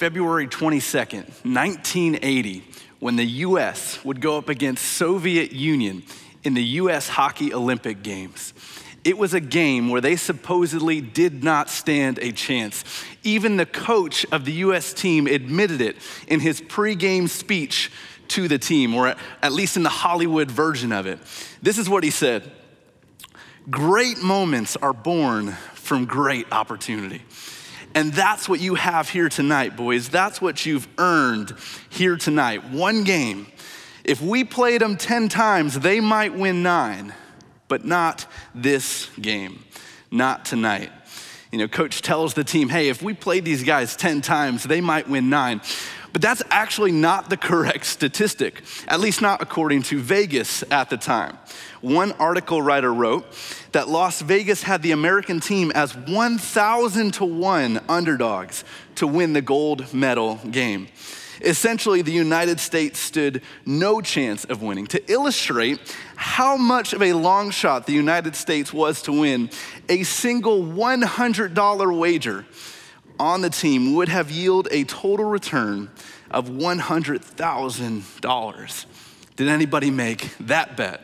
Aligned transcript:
February 0.00 0.46
22nd, 0.46 1.26
1980, 1.44 2.64
when 3.00 3.16
the 3.16 3.26
US 3.26 4.02
would 4.02 4.22
go 4.22 4.38
up 4.38 4.48
against 4.48 4.82
Soviet 4.82 5.52
Union 5.52 6.02
in 6.42 6.54
the 6.54 6.62
US 6.62 7.06
Hockey 7.06 7.52
Olympic 7.52 8.02
Games. 8.02 8.54
It 9.04 9.18
was 9.18 9.34
a 9.34 9.40
game 9.40 9.90
where 9.90 10.00
they 10.00 10.16
supposedly 10.16 11.02
did 11.02 11.44
not 11.44 11.68
stand 11.68 12.18
a 12.22 12.32
chance. 12.32 12.82
Even 13.24 13.58
the 13.58 13.66
coach 13.66 14.24
of 14.32 14.46
the 14.46 14.52
US 14.52 14.94
team 14.94 15.26
admitted 15.26 15.82
it 15.82 15.98
in 16.28 16.40
his 16.40 16.62
pregame 16.62 17.28
speech 17.28 17.92
to 18.28 18.48
the 18.48 18.58
team, 18.58 18.94
or 18.94 19.14
at 19.42 19.52
least 19.52 19.76
in 19.76 19.82
the 19.82 19.90
Hollywood 19.90 20.50
version 20.50 20.92
of 20.92 21.06
it. 21.06 21.18
This 21.60 21.76
is 21.76 21.90
what 21.90 22.04
he 22.04 22.10
said 22.10 22.50
Great 23.68 24.22
moments 24.22 24.76
are 24.76 24.94
born 24.94 25.52
from 25.74 26.06
great 26.06 26.50
opportunity. 26.50 27.20
And 27.94 28.12
that's 28.12 28.48
what 28.48 28.60
you 28.60 28.76
have 28.76 29.08
here 29.08 29.28
tonight, 29.28 29.76
boys. 29.76 30.08
That's 30.08 30.40
what 30.40 30.64
you've 30.64 30.86
earned 30.98 31.54
here 31.88 32.16
tonight. 32.16 32.70
One 32.70 33.04
game. 33.04 33.46
If 34.04 34.20
we 34.20 34.44
played 34.44 34.80
them 34.80 34.96
10 34.96 35.28
times, 35.28 35.78
they 35.78 36.00
might 36.00 36.34
win 36.34 36.62
nine, 36.62 37.12
but 37.68 37.84
not 37.84 38.26
this 38.54 39.10
game, 39.20 39.64
not 40.10 40.44
tonight. 40.44 40.90
You 41.52 41.58
know, 41.58 41.68
coach 41.68 42.00
tells 42.00 42.34
the 42.34 42.44
team, 42.44 42.68
hey, 42.68 42.88
if 42.88 43.02
we 43.02 43.12
played 43.12 43.44
these 43.44 43.64
guys 43.64 43.96
10 43.96 44.20
times, 44.20 44.62
they 44.62 44.80
might 44.80 45.08
win 45.08 45.28
nine. 45.28 45.60
But 46.12 46.22
that's 46.22 46.42
actually 46.50 46.92
not 46.92 47.30
the 47.30 47.36
correct 47.36 47.86
statistic, 47.86 48.62
at 48.88 49.00
least 49.00 49.22
not 49.22 49.40
according 49.40 49.82
to 49.84 50.00
Vegas 50.00 50.64
at 50.70 50.90
the 50.90 50.96
time. 50.96 51.38
One 51.80 52.12
article 52.12 52.60
writer 52.60 52.92
wrote 52.92 53.26
that 53.72 53.88
Las 53.88 54.20
Vegas 54.20 54.62
had 54.62 54.82
the 54.82 54.90
American 54.90 55.40
team 55.40 55.70
as 55.74 55.96
1,000 55.96 57.12
to 57.14 57.24
1 57.24 57.80
underdogs 57.88 58.64
to 58.96 59.06
win 59.06 59.32
the 59.32 59.42
gold 59.42 59.94
medal 59.94 60.40
game. 60.50 60.88
Essentially, 61.42 62.02
the 62.02 62.12
United 62.12 62.60
States 62.60 62.98
stood 62.98 63.40
no 63.64 64.02
chance 64.02 64.44
of 64.44 64.62
winning. 64.62 64.86
To 64.88 65.10
illustrate 65.10 65.78
how 66.16 66.56
much 66.56 66.92
of 66.92 67.02
a 67.02 67.14
long 67.14 67.50
shot 67.50 67.86
the 67.86 67.94
United 67.94 68.36
States 68.36 68.74
was 68.74 69.00
to 69.02 69.12
win, 69.12 69.48
a 69.88 70.02
single 70.02 70.62
$100 70.62 71.98
wager 71.98 72.44
on 73.20 73.42
the 73.42 73.50
team 73.50 73.94
would 73.94 74.08
have 74.08 74.30
yielded 74.30 74.72
a 74.72 74.84
total 74.84 75.26
return 75.26 75.90
of 76.30 76.48
$100,000. 76.48 78.86
Did 79.36 79.48
anybody 79.48 79.90
make 79.90 80.34
that 80.38 80.74
bet? 80.76 81.02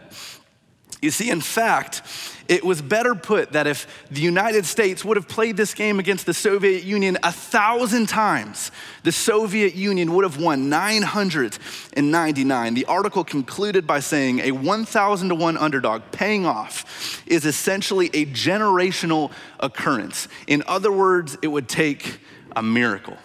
You 1.02 1.10
see, 1.10 1.30
in 1.30 1.42
fact, 1.42 2.02
it 2.48 2.64
was 2.64 2.80
better 2.80 3.14
put 3.14 3.52
that 3.52 3.66
if 3.66 3.86
the 4.10 4.20
United 4.20 4.64
States 4.64 5.04
would 5.04 5.16
have 5.16 5.28
played 5.28 5.56
this 5.56 5.74
game 5.74 5.98
against 5.98 6.26
the 6.26 6.32
Soviet 6.32 6.84
Union 6.84 7.18
a 7.22 7.32
thousand 7.32 8.08
times, 8.08 8.70
the 9.02 9.12
Soviet 9.12 9.74
Union 9.74 10.14
would 10.14 10.24
have 10.24 10.40
won 10.40 10.68
999. 10.68 12.74
The 12.74 12.84
article 12.86 13.24
concluded 13.24 13.86
by 13.86 14.00
saying 14.00 14.40
a 14.40 14.52
1,000 14.52 15.28
to 15.28 15.34
1 15.34 15.58
underdog 15.58 16.02
paying 16.12 16.46
off 16.46 17.22
is 17.26 17.44
essentially 17.44 18.06
a 18.14 18.26
generational 18.26 19.32
occurrence. 19.60 20.28
In 20.46 20.62
other 20.66 20.92
words, 20.92 21.36
it 21.42 21.48
would 21.48 21.68
take 21.68 22.20
a 22.54 22.62
miracle. 22.62 23.16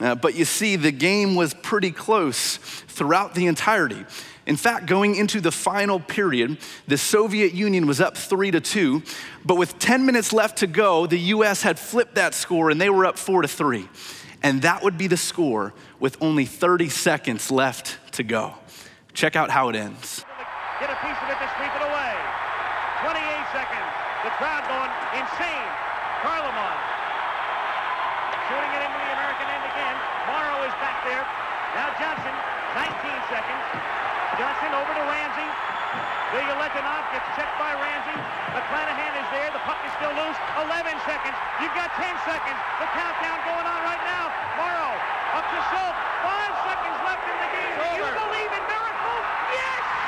Uh, 0.00 0.14
but 0.14 0.34
you 0.34 0.44
see, 0.44 0.76
the 0.76 0.90
game 0.90 1.34
was 1.34 1.54
pretty 1.54 1.92
close 1.92 2.56
throughout 2.56 3.34
the 3.34 3.46
entirety. 3.46 4.04
In 4.46 4.56
fact, 4.56 4.86
going 4.86 5.16
into 5.16 5.40
the 5.40 5.50
final 5.50 5.98
period, 5.98 6.58
the 6.86 6.98
Soviet 6.98 7.54
Union 7.54 7.86
was 7.86 8.00
up 8.00 8.16
three 8.16 8.50
to 8.50 8.60
two, 8.60 9.02
but 9.44 9.56
with 9.56 9.78
10 9.78 10.04
minutes 10.04 10.32
left 10.32 10.58
to 10.58 10.66
go, 10.66 11.06
the 11.06 11.18
US 11.18 11.62
had 11.62 11.78
flipped 11.78 12.16
that 12.16 12.34
score 12.34 12.70
and 12.70 12.80
they 12.80 12.90
were 12.90 13.06
up 13.06 13.18
four 13.18 13.42
to 13.42 13.48
three. 13.48 13.88
And 14.42 14.60
that 14.62 14.82
would 14.82 14.98
be 14.98 15.06
the 15.06 15.16
score 15.16 15.72
with 15.98 16.18
only 16.20 16.44
30 16.44 16.90
seconds 16.90 17.50
left 17.50 17.98
to 18.12 18.22
go. 18.22 18.52
Check 19.14 19.36
out 19.36 19.48
how 19.48 19.70
it 19.70 19.76
ends. 19.76 20.24
Get 20.80 20.90
a 20.90 20.98
piece 21.00 21.16
of 21.16 21.28
it 21.32 21.38
to 21.40 21.48
sweep 21.56 21.72
it 21.72 21.80
away. 21.80 22.12
28 23.08 23.16
seconds. 23.56 23.90
The 24.28 24.32
crowd 24.36 24.68
going 24.68 24.92
insane. 25.16 25.70
Kharlamov 26.20 26.76
shooting 28.48 28.72
it 28.76 28.82
into 28.84 28.98
the 29.00 29.12
American 29.16 29.48
end 29.48 29.64
again. 29.64 29.96
Morrow 30.28 30.60
is 30.68 30.74
back 30.76 31.00
there. 31.08 31.24
Now 31.72 31.88
Johnson, 31.96 32.34
19 32.76 33.32
seconds. 33.32 33.64
Johnson 34.36 34.70
over 34.76 34.92
to 34.92 35.04
Ramsey. 35.08 35.48
Bilyaletdinov 36.34 37.14
gets 37.14 37.30
checked 37.38 37.54
by 37.62 37.78
Ramsey. 37.78 38.18
McClanahan 38.50 39.14
is 39.22 39.28
there. 39.30 39.54
The 39.54 39.62
puck 39.62 39.78
is 39.86 39.94
still 40.02 40.10
loose. 40.18 40.34
11 40.66 40.98
seconds. 41.06 41.38
You've 41.62 41.78
got 41.78 41.94
10 41.94 42.10
seconds. 42.26 42.58
The 42.82 42.90
countdown 42.90 43.38
going 43.46 43.62
on 43.62 43.80
right 43.86 44.02
now. 44.02 44.34
Morrow 44.58 44.98
up 45.38 45.46
to 45.46 45.58
Schultz. 45.70 45.94
Five 46.26 46.54
seconds 46.66 46.98
left 47.06 47.22
in 47.30 47.38
the 47.38 47.50
game. 47.54 47.74
Do 47.78 47.86
you 48.02 48.10
believe 48.18 48.50
in 48.50 48.64
miracles? 48.66 49.24
Yes! 49.54 50.03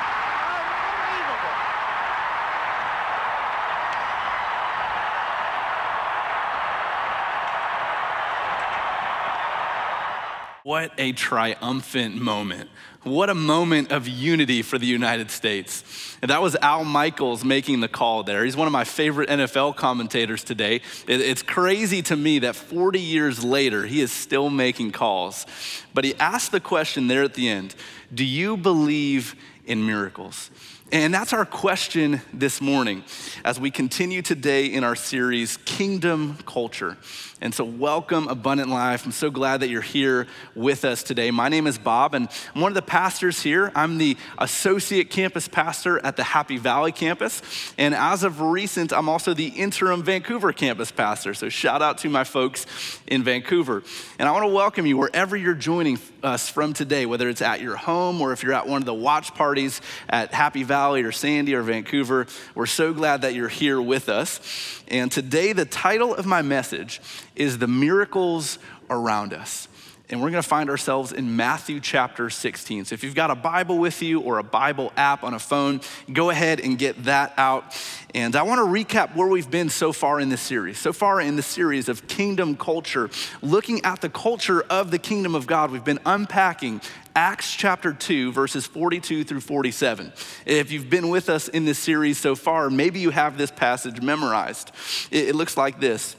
What 10.67 10.91
a 10.97 11.13
triumphant 11.13 12.15
moment. 12.15 12.69
What 13.03 13.29
a 13.29 13.33
moment 13.33 13.93
of 13.93 14.05
unity 14.05 14.61
for 14.63 14.77
the 14.77 14.85
United 14.85 15.31
States. 15.31 16.17
And 16.21 16.29
that 16.29 16.41
was 16.41 16.57
Al 16.57 16.83
Michaels 16.83 17.45
making 17.45 17.79
the 17.79 17.87
call 17.87 18.23
there. 18.23 18.43
He's 18.43 18.57
one 18.57 18.67
of 18.67 18.73
my 18.73 18.83
favorite 18.83 19.29
NFL 19.29 19.77
commentators 19.77 20.43
today. 20.43 20.81
It's 21.07 21.41
crazy 21.41 22.01
to 22.01 22.17
me 22.17 22.39
that 22.39 22.57
40 22.57 22.99
years 22.99 23.45
later, 23.45 23.85
he 23.85 24.01
is 24.01 24.11
still 24.11 24.49
making 24.49 24.91
calls. 24.91 25.45
But 25.93 26.03
he 26.03 26.15
asked 26.15 26.51
the 26.51 26.59
question 26.59 27.07
there 27.07 27.23
at 27.23 27.35
the 27.35 27.47
end 27.47 27.73
Do 28.13 28.25
you 28.25 28.57
believe 28.57 29.35
in 29.65 29.85
miracles? 29.85 30.51
And 30.89 31.13
that's 31.13 31.33
our 31.33 31.43
question 31.43 32.21
this 32.31 32.61
morning 32.61 33.03
as 33.43 33.59
we 33.59 33.71
continue 33.71 34.21
today 34.21 34.67
in 34.67 34.85
our 34.85 34.95
series, 34.95 35.57
Kingdom 35.65 36.37
Culture. 36.45 36.95
And 37.41 37.53
so, 37.53 37.65
welcome, 37.65 38.29
Abundant 38.29 38.69
Life. 38.69 39.05
I'm 39.05 39.11
so 39.11 39.29
glad 39.29 39.59
that 39.59 39.69
you're 39.69 39.81
here 39.81 40.27
with 40.55 40.85
us 40.85 41.03
today. 41.03 41.29
My 41.29 41.49
name 41.49 41.67
is 41.67 41.77
Bob, 41.77 42.15
and 42.15 42.29
I'm 42.55 42.61
one 42.61 42.71
of 42.71 42.75
the 42.75 42.81
pastors 42.81 43.43
here. 43.43 43.71
I'm 43.75 43.97
the 43.97 44.17
associate 44.39 45.11
campus 45.11 45.47
pastor 45.47 46.03
at 46.03 46.15
the 46.15 46.23
Happy 46.23 46.57
Valley 46.57 46.91
campus. 46.91 47.43
And 47.77 47.93
as 47.93 48.23
of 48.23 48.41
recent, 48.41 48.91
I'm 48.91 49.07
also 49.07 49.35
the 49.35 49.49
interim 49.49 50.01
Vancouver 50.01 50.51
campus 50.51 50.89
pastor. 50.89 51.35
So, 51.35 51.49
shout 51.49 51.81
out 51.81 51.99
to 51.99 52.09
my 52.09 52.23
folks 52.23 52.65
in 53.05 53.23
Vancouver. 53.23 53.83
And 54.17 54.27
I 54.27 54.31
want 54.31 54.45
to 54.45 54.53
welcome 54.53 54.87
you 54.87 54.97
wherever 54.97 55.35
you're 55.35 55.53
joining 55.53 55.99
us 56.23 56.49
from 56.49 56.73
today, 56.73 57.05
whether 57.05 57.29
it's 57.29 57.43
at 57.43 57.61
your 57.61 57.75
home 57.75 58.19
or 58.19 58.31
if 58.31 58.41
you're 58.41 58.53
at 58.53 58.67
one 58.67 58.81
of 58.81 58.85
the 58.85 58.95
watch 58.95 59.35
parties 59.35 59.79
at 60.09 60.33
Happy 60.33 60.63
Valley 60.63 60.76
or 60.77 61.11
Sandy 61.11 61.55
or 61.55 61.63
Vancouver. 61.63 62.27
We're 62.53 62.67
so 62.67 62.93
glad 62.93 63.23
that 63.23 63.33
you're 63.33 63.49
here 63.49 63.81
with 63.81 64.09
us. 64.09 64.39
And 64.87 65.11
today, 65.11 65.51
the 65.51 65.65
title 65.65 66.13
of 66.13 66.25
my 66.25 66.43
message 66.43 67.01
is 67.35 67.57
The 67.57 67.67
Miracles 67.67 68.59
Around 68.89 69.33
Us. 69.33 69.67
And 70.09 70.21
we're 70.21 70.29
going 70.29 70.41
to 70.41 70.47
find 70.47 70.69
ourselves 70.69 71.11
in 71.11 71.35
Matthew 71.35 71.81
chapter 71.81 72.29
16. 72.29 72.85
So 72.85 72.93
if 72.93 73.03
you've 73.03 73.15
got 73.15 73.29
a 73.29 73.35
Bible 73.35 73.77
with 73.79 74.01
you 74.01 74.21
or 74.21 74.37
a 74.37 74.43
Bible 74.43 74.93
app 74.95 75.23
on 75.23 75.33
a 75.33 75.39
phone, 75.39 75.81
go 76.13 76.29
ahead 76.29 76.61
and 76.61 76.77
get 76.77 77.05
that 77.05 77.33
out. 77.37 77.75
And 78.17 78.35
I 78.35 78.41
want 78.41 78.57
to 78.57 78.63
recap 78.65 79.15
where 79.15 79.27
we've 79.27 79.51
been 79.51 79.69
so 79.69 79.93
far 79.93 80.19
in 80.19 80.29
this 80.29 80.41
series. 80.41 80.79
So 80.79 80.91
far 80.91 81.21
in 81.21 81.35
the 81.35 81.43
series 81.43 81.87
of 81.87 82.07
kingdom 82.07 82.57
culture, 82.57 83.11
looking 83.43 83.85
at 83.85 84.01
the 84.01 84.09
culture 84.09 84.63
of 84.71 84.89
the 84.89 84.97
kingdom 84.97 85.35
of 85.35 85.45
God, 85.45 85.69
we've 85.69 85.85
been 85.85 85.99
unpacking 86.03 86.81
Acts 87.15 87.53
chapter 87.55 87.93
2, 87.93 88.31
verses 88.31 88.65
42 88.65 89.23
through 89.23 89.41
47. 89.41 90.11
If 90.47 90.71
you've 90.71 90.89
been 90.89 91.09
with 91.09 91.29
us 91.29 91.47
in 91.47 91.65
this 91.65 91.77
series 91.77 92.17
so 92.17 92.33
far, 92.33 92.71
maybe 92.71 92.99
you 92.99 93.11
have 93.11 93.37
this 93.37 93.51
passage 93.51 94.01
memorized. 94.01 94.71
It, 95.11 95.35
looks 95.35 95.55
like 95.55 95.79
this 95.79 96.15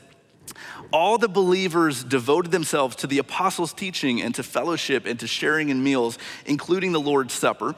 all 0.93 1.19
the 1.19 1.29
believers 1.29 2.03
devoted 2.03 2.51
themselves 2.51 2.97
to 2.97 3.07
the 3.07 3.19
apostles' 3.19 3.73
teaching 3.73 4.23
and 4.23 4.35
to 4.35 4.43
fellowship 4.43 5.07
and 5.07 5.21
to 5.21 5.27
sharing 5.27 5.69
in 5.69 5.83
meals, 5.83 6.19
including 6.47 6.93
the 6.93 7.01
Lord's 7.01 7.35
Supper, 7.35 7.75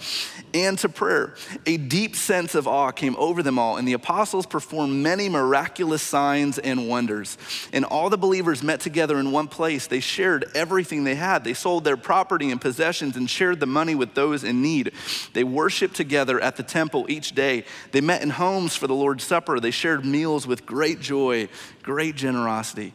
and 0.55 0.79
to 0.79 0.89
prayer. 0.89 1.35
A 1.67 1.77
deep 1.77 2.15
sense 2.15 2.55
of 2.55 2.69
awe 2.69 2.91
came 2.91 3.17
over 3.17 3.43
them 3.43 3.59
all, 3.59 3.77
and 3.77 3.87
the 3.87 3.93
apostles 3.93 4.47
performed 4.47 5.03
many 5.03 5.29
miraculous 5.29 6.03
signs 6.03 6.59
and 6.59 6.89
wonders. 6.89 7.37
And 7.73 7.85
all 7.85 8.11
the 8.11 8.19
believers 8.19 8.63
met 8.63 8.81
together 8.81 9.19
in 9.19 9.33
one 9.33 9.49
place. 9.49 9.87
They 9.87 10.01
shared 10.01 10.47
everything 10.55 11.05
they 11.05 11.17
had. 11.17 11.45
They 11.45 11.55
sold 11.55 11.85
their 11.85 11.97
property 11.97 12.51
and 12.51 12.61
possessions 12.61 13.17
and 13.17 13.29
shared 13.29 13.61
the 13.61 13.67
money 13.67 13.95
with 13.95 14.15
those 14.15 14.45
in 14.45 14.63
need. 14.63 14.93
They 15.33 15.45
worshiped 15.45 15.97
together 15.97 16.41
at 16.41 16.57
the 16.57 16.63
temple 16.63 17.07
each 17.09 17.33
day. 17.33 17.65
They 17.93 18.01
met 18.01 18.23
in 18.23 18.31
homes 18.31 18.77
for 18.77 18.87
the 18.87 18.95
Lord's 18.95 19.25
Supper. 19.25 19.61
They 19.61 19.71
shared 19.71 20.05
meals 20.05 20.47
with 20.47 20.67
great 20.67 21.01
joy, 21.01 21.49
great 21.83 22.17
generosity 22.17 22.95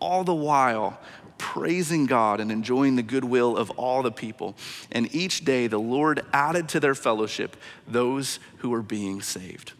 all 0.00 0.24
the 0.24 0.34
while 0.34 0.98
praising 1.38 2.06
God 2.06 2.40
and 2.40 2.50
enjoying 2.50 2.96
the 2.96 3.02
goodwill 3.02 3.56
of 3.56 3.70
all 3.70 4.02
the 4.02 4.10
people. 4.10 4.56
And 4.90 5.14
each 5.14 5.44
day 5.44 5.66
the 5.68 5.78
Lord 5.78 6.24
added 6.32 6.68
to 6.70 6.80
their 6.80 6.94
fellowship 6.94 7.56
those 7.86 8.40
who 8.58 8.70
were 8.70 8.82
being 8.82 9.22
saved. 9.22 9.72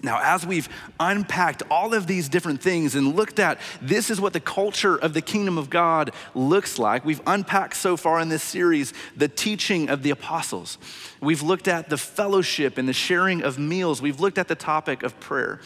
Now, 0.00 0.20
as 0.22 0.46
we've 0.46 0.68
unpacked 1.00 1.64
all 1.70 1.92
of 1.92 2.06
these 2.06 2.28
different 2.28 2.62
things 2.62 2.94
and 2.94 3.16
looked 3.16 3.40
at 3.40 3.58
this 3.82 4.10
is 4.10 4.20
what 4.20 4.32
the 4.32 4.40
culture 4.40 4.96
of 4.96 5.12
the 5.12 5.20
kingdom 5.20 5.58
of 5.58 5.70
God 5.70 6.12
looks 6.36 6.78
like, 6.78 7.04
we've 7.04 7.20
unpacked 7.26 7.76
so 7.76 7.96
far 7.96 8.20
in 8.20 8.28
this 8.28 8.44
series 8.44 8.92
the 9.16 9.26
teaching 9.26 9.90
of 9.90 10.04
the 10.04 10.10
apostles. 10.10 10.78
We've 11.20 11.42
looked 11.42 11.66
at 11.66 11.88
the 11.88 11.98
fellowship 11.98 12.78
and 12.78 12.88
the 12.88 12.92
sharing 12.92 13.42
of 13.42 13.58
meals. 13.58 14.00
We've 14.00 14.20
looked 14.20 14.38
at 14.38 14.46
the 14.46 14.54
topic 14.54 15.02
of 15.02 15.18
prayer. 15.18 15.60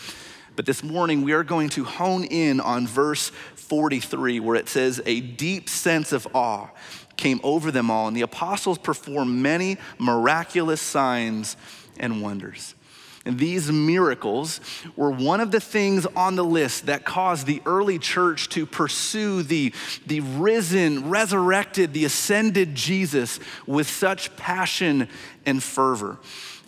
But 0.55 0.67
this 0.67 0.83
morning, 0.83 1.23
we 1.23 1.33
are 1.33 1.45
going 1.45 1.71
to 1.71 1.85
hone 1.85 2.25
in 2.25 2.61
on 2.61 2.87
verse 2.87 3.31
43, 3.55 4.41
where 4.41 4.57
it 4.57 4.69
says, 4.69 5.01
A 5.07 5.21
deep 5.21 5.69
sense 5.69 6.13
of 6.13 6.29
awe 6.35 6.69
came 7.17 7.41
over 7.43 7.71
them 7.71 7.91
all, 7.91 8.09
and 8.09 8.17
the 8.17 8.23
apostles 8.23 8.79
performed 8.79 9.35
many 9.35 9.79
miraculous 9.99 10.81
signs 10.81 11.57
and 11.99 12.21
wonders. 12.21 12.75
And 13.25 13.39
these 13.39 13.71
miracles 13.71 14.61
were 14.97 15.11
one 15.11 15.41
of 15.41 15.53
the 15.53 15.61
things 15.61 16.07
on 16.17 16.35
the 16.35 16.45
list 16.45 16.87
that 16.87 17.05
caused 17.05 17.47
the 17.47 17.63
early 17.65 18.01
church 18.01 18.49
to 18.51 18.67
pursue 18.67 19.45
the, 19.45 19.73
the 20.07 20.21
risen, 20.21 21.09
resurrected, 21.09 21.93
the 21.93 22.05
ascended 22.05 22.75
Jesus 22.75 23.39
with 23.65 23.89
such 23.89 24.37
passion 24.37 25.09
and 25.47 25.63
fervor. 25.63 26.19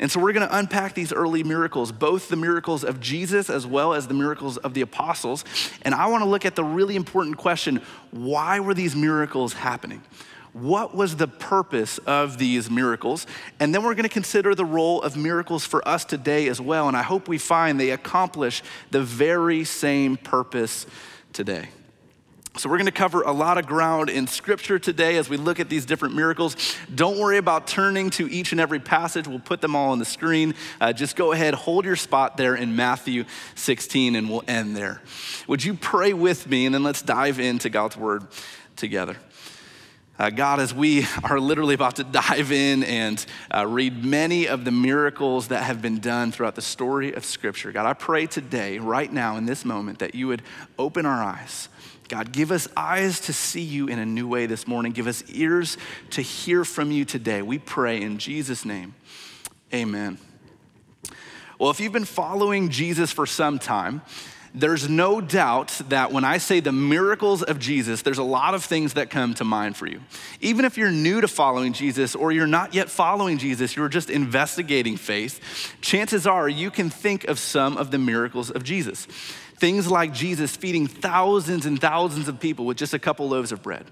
And 0.00 0.10
so 0.10 0.20
we're 0.20 0.32
going 0.32 0.48
to 0.48 0.56
unpack 0.56 0.94
these 0.94 1.12
early 1.12 1.44
miracles, 1.44 1.92
both 1.92 2.28
the 2.28 2.36
miracles 2.36 2.82
of 2.82 3.00
Jesus 3.00 3.48
as 3.48 3.66
well 3.66 3.94
as 3.94 4.08
the 4.08 4.14
miracles 4.14 4.56
of 4.58 4.74
the 4.74 4.80
apostles. 4.80 5.44
And 5.82 5.94
I 5.94 6.06
want 6.06 6.22
to 6.24 6.28
look 6.28 6.44
at 6.44 6.56
the 6.56 6.64
really 6.64 6.96
important 6.96 7.36
question 7.36 7.80
why 8.10 8.60
were 8.60 8.74
these 8.74 8.96
miracles 8.96 9.52
happening? 9.52 10.02
what 10.54 10.94
was 10.94 11.16
the 11.16 11.26
purpose 11.26 11.98
of 11.98 12.38
these 12.38 12.70
miracles? 12.70 13.26
And 13.58 13.74
then 13.74 13.82
we're 13.82 13.94
going 13.94 14.04
to 14.04 14.08
consider 14.08 14.54
the 14.54 14.64
role 14.64 15.02
of 15.02 15.16
miracles 15.16 15.66
for 15.66 15.86
us 15.86 16.04
today 16.04 16.48
as 16.48 16.60
well. 16.60 16.86
And 16.86 16.96
I 16.96 17.02
hope 17.02 17.28
we 17.28 17.38
find 17.38 17.78
they 17.78 17.90
accomplish 17.90 18.62
the 18.92 19.02
very 19.02 19.64
same 19.64 20.16
purpose 20.16 20.86
today. 21.32 21.68
So, 22.56 22.70
we're 22.70 22.76
going 22.76 22.86
to 22.86 22.92
cover 22.92 23.22
a 23.22 23.32
lot 23.32 23.58
of 23.58 23.66
ground 23.66 24.08
in 24.08 24.28
Scripture 24.28 24.78
today 24.78 25.16
as 25.16 25.28
we 25.28 25.36
look 25.36 25.58
at 25.58 25.68
these 25.68 25.84
different 25.84 26.14
miracles. 26.14 26.56
Don't 26.94 27.18
worry 27.18 27.36
about 27.36 27.66
turning 27.66 28.10
to 28.10 28.30
each 28.30 28.52
and 28.52 28.60
every 28.60 28.78
passage, 28.78 29.26
we'll 29.26 29.40
put 29.40 29.60
them 29.60 29.74
all 29.74 29.90
on 29.90 29.98
the 29.98 30.04
screen. 30.04 30.54
Uh, 30.80 30.92
just 30.92 31.16
go 31.16 31.32
ahead, 31.32 31.54
hold 31.54 31.84
your 31.84 31.96
spot 31.96 32.36
there 32.36 32.54
in 32.54 32.76
Matthew 32.76 33.24
16, 33.56 34.14
and 34.14 34.30
we'll 34.30 34.44
end 34.46 34.76
there. 34.76 35.02
Would 35.48 35.64
you 35.64 35.74
pray 35.74 36.12
with 36.12 36.48
me, 36.48 36.64
and 36.64 36.72
then 36.72 36.84
let's 36.84 37.02
dive 37.02 37.40
into 37.40 37.68
God's 37.70 37.96
Word 37.96 38.24
together. 38.76 39.16
Uh, 40.16 40.30
God, 40.30 40.60
as 40.60 40.72
we 40.72 41.08
are 41.24 41.40
literally 41.40 41.74
about 41.74 41.96
to 41.96 42.04
dive 42.04 42.52
in 42.52 42.84
and 42.84 43.26
uh, 43.52 43.66
read 43.66 44.04
many 44.04 44.46
of 44.46 44.64
the 44.64 44.70
miracles 44.70 45.48
that 45.48 45.64
have 45.64 45.82
been 45.82 45.98
done 45.98 46.30
throughout 46.30 46.54
the 46.54 46.62
story 46.62 47.14
of 47.14 47.24
Scripture, 47.24 47.72
God, 47.72 47.84
I 47.84 47.94
pray 47.94 48.26
today, 48.26 48.78
right 48.78 49.12
now, 49.12 49.38
in 49.38 49.44
this 49.44 49.64
moment, 49.64 49.98
that 49.98 50.14
you 50.14 50.28
would 50.28 50.42
open 50.78 51.04
our 51.04 51.20
eyes. 51.20 51.68
God, 52.08 52.32
give 52.32 52.50
us 52.50 52.68
eyes 52.76 53.20
to 53.20 53.32
see 53.32 53.62
you 53.62 53.88
in 53.88 53.98
a 53.98 54.06
new 54.06 54.28
way 54.28 54.46
this 54.46 54.66
morning. 54.66 54.92
Give 54.92 55.06
us 55.06 55.22
ears 55.30 55.76
to 56.10 56.22
hear 56.22 56.64
from 56.64 56.90
you 56.90 57.04
today. 57.04 57.42
We 57.42 57.58
pray 57.58 58.02
in 58.02 58.18
Jesus' 58.18 58.64
name. 58.64 58.94
Amen. 59.72 60.18
Well, 61.58 61.70
if 61.70 61.80
you've 61.80 61.92
been 61.92 62.04
following 62.04 62.68
Jesus 62.68 63.10
for 63.10 63.26
some 63.26 63.58
time, 63.58 64.02
there's 64.56 64.88
no 64.88 65.20
doubt 65.20 65.80
that 65.88 66.12
when 66.12 66.22
I 66.22 66.38
say 66.38 66.60
the 66.60 66.70
miracles 66.70 67.42
of 67.42 67.58
Jesus, 67.58 68.02
there's 68.02 68.18
a 68.18 68.22
lot 68.22 68.54
of 68.54 68.64
things 68.64 68.94
that 68.94 69.10
come 69.10 69.34
to 69.34 69.44
mind 69.44 69.76
for 69.76 69.88
you. 69.88 70.00
Even 70.40 70.64
if 70.64 70.78
you're 70.78 70.92
new 70.92 71.20
to 71.20 71.26
following 71.26 71.72
Jesus 71.72 72.14
or 72.14 72.30
you're 72.30 72.46
not 72.46 72.72
yet 72.72 72.88
following 72.88 73.38
Jesus, 73.38 73.74
you're 73.74 73.88
just 73.88 74.10
investigating 74.10 74.96
faith, 74.96 75.74
chances 75.80 76.24
are 76.24 76.48
you 76.48 76.70
can 76.70 76.88
think 76.88 77.24
of 77.24 77.40
some 77.40 77.76
of 77.76 77.90
the 77.90 77.98
miracles 77.98 78.48
of 78.50 78.62
Jesus. 78.62 79.08
Things 79.56 79.90
like 79.90 80.12
Jesus 80.12 80.56
feeding 80.56 80.86
thousands 80.86 81.66
and 81.66 81.80
thousands 81.80 82.28
of 82.28 82.40
people 82.40 82.66
with 82.66 82.76
just 82.76 82.94
a 82.94 82.98
couple 82.98 83.28
loaves 83.28 83.52
of 83.52 83.62
bread. 83.62 83.86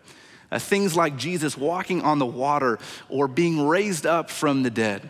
Uh, 0.51 0.59
things 0.59 0.95
like 0.95 1.17
Jesus 1.17 1.57
walking 1.57 2.03
on 2.03 2.19
the 2.19 2.27
water 2.27 2.79
or 3.09 3.27
being 3.27 3.67
raised 3.67 4.05
up 4.05 4.29
from 4.29 4.63
the 4.63 4.71
dead. 4.71 5.09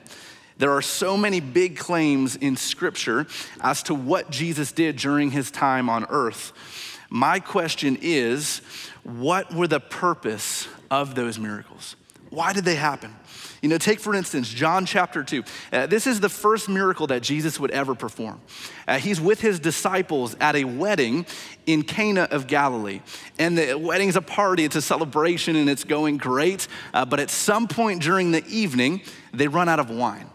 There 0.58 0.70
are 0.70 0.82
so 0.82 1.16
many 1.16 1.40
big 1.40 1.76
claims 1.76 2.36
in 2.36 2.56
Scripture 2.56 3.26
as 3.60 3.82
to 3.84 3.94
what 3.94 4.30
Jesus 4.30 4.70
did 4.70 4.96
during 4.96 5.32
his 5.32 5.50
time 5.50 5.88
on 5.88 6.04
earth. 6.08 6.52
My 7.10 7.40
question 7.40 7.98
is 8.00 8.60
what 9.02 9.52
were 9.52 9.66
the 9.66 9.80
purpose 9.80 10.68
of 10.90 11.14
those 11.14 11.38
miracles? 11.38 11.96
Why 12.30 12.52
did 12.52 12.64
they 12.64 12.76
happen? 12.76 13.14
You 13.62 13.68
know, 13.68 13.78
take 13.78 14.00
for 14.00 14.12
instance 14.12 14.48
John 14.48 14.84
chapter 14.86 15.22
2. 15.22 15.44
Uh, 15.72 15.86
this 15.86 16.08
is 16.08 16.18
the 16.18 16.28
first 16.28 16.68
miracle 16.68 17.06
that 17.06 17.22
Jesus 17.22 17.60
would 17.60 17.70
ever 17.70 17.94
perform. 17.94 18.40
Uh, 18.88 18.98
he's 18.98 19.20
with 19.20 19.40
his 19.40 19.60
disciples 19.60 20.34
at 20.40 20.56
a 20.56 20.64
wedding 20.64 21.24
in 21.64 21.84
Cana 21.84 22.22
of 22.22 22.48
Galilee. 22.48 23.00
And 23.38 23.56
the 23.56 23.74
wedding's 23.74 24.16
a 24.16 24.20
party, 24.20 24.64
it's 24.64 24.74
a 24.74 24.82
celebration, 24.82 25.54
and 25.54 25.70
it's 25.70 25.84
going 25.84 26.16
great. 26.16 26.66
Uh, 26.92 27.04
but 27.04 27.20
at 27.20 27.30
some 27.30 27.68
point 27.68 28.02
during 28.02 28.32
the 28.32 28.44
evening, 28.48 29.02
they 29.32 29.46
run 29.46 29.68
out 29.68 29.78
of 29.78 29.90
wine. 29.90 30.28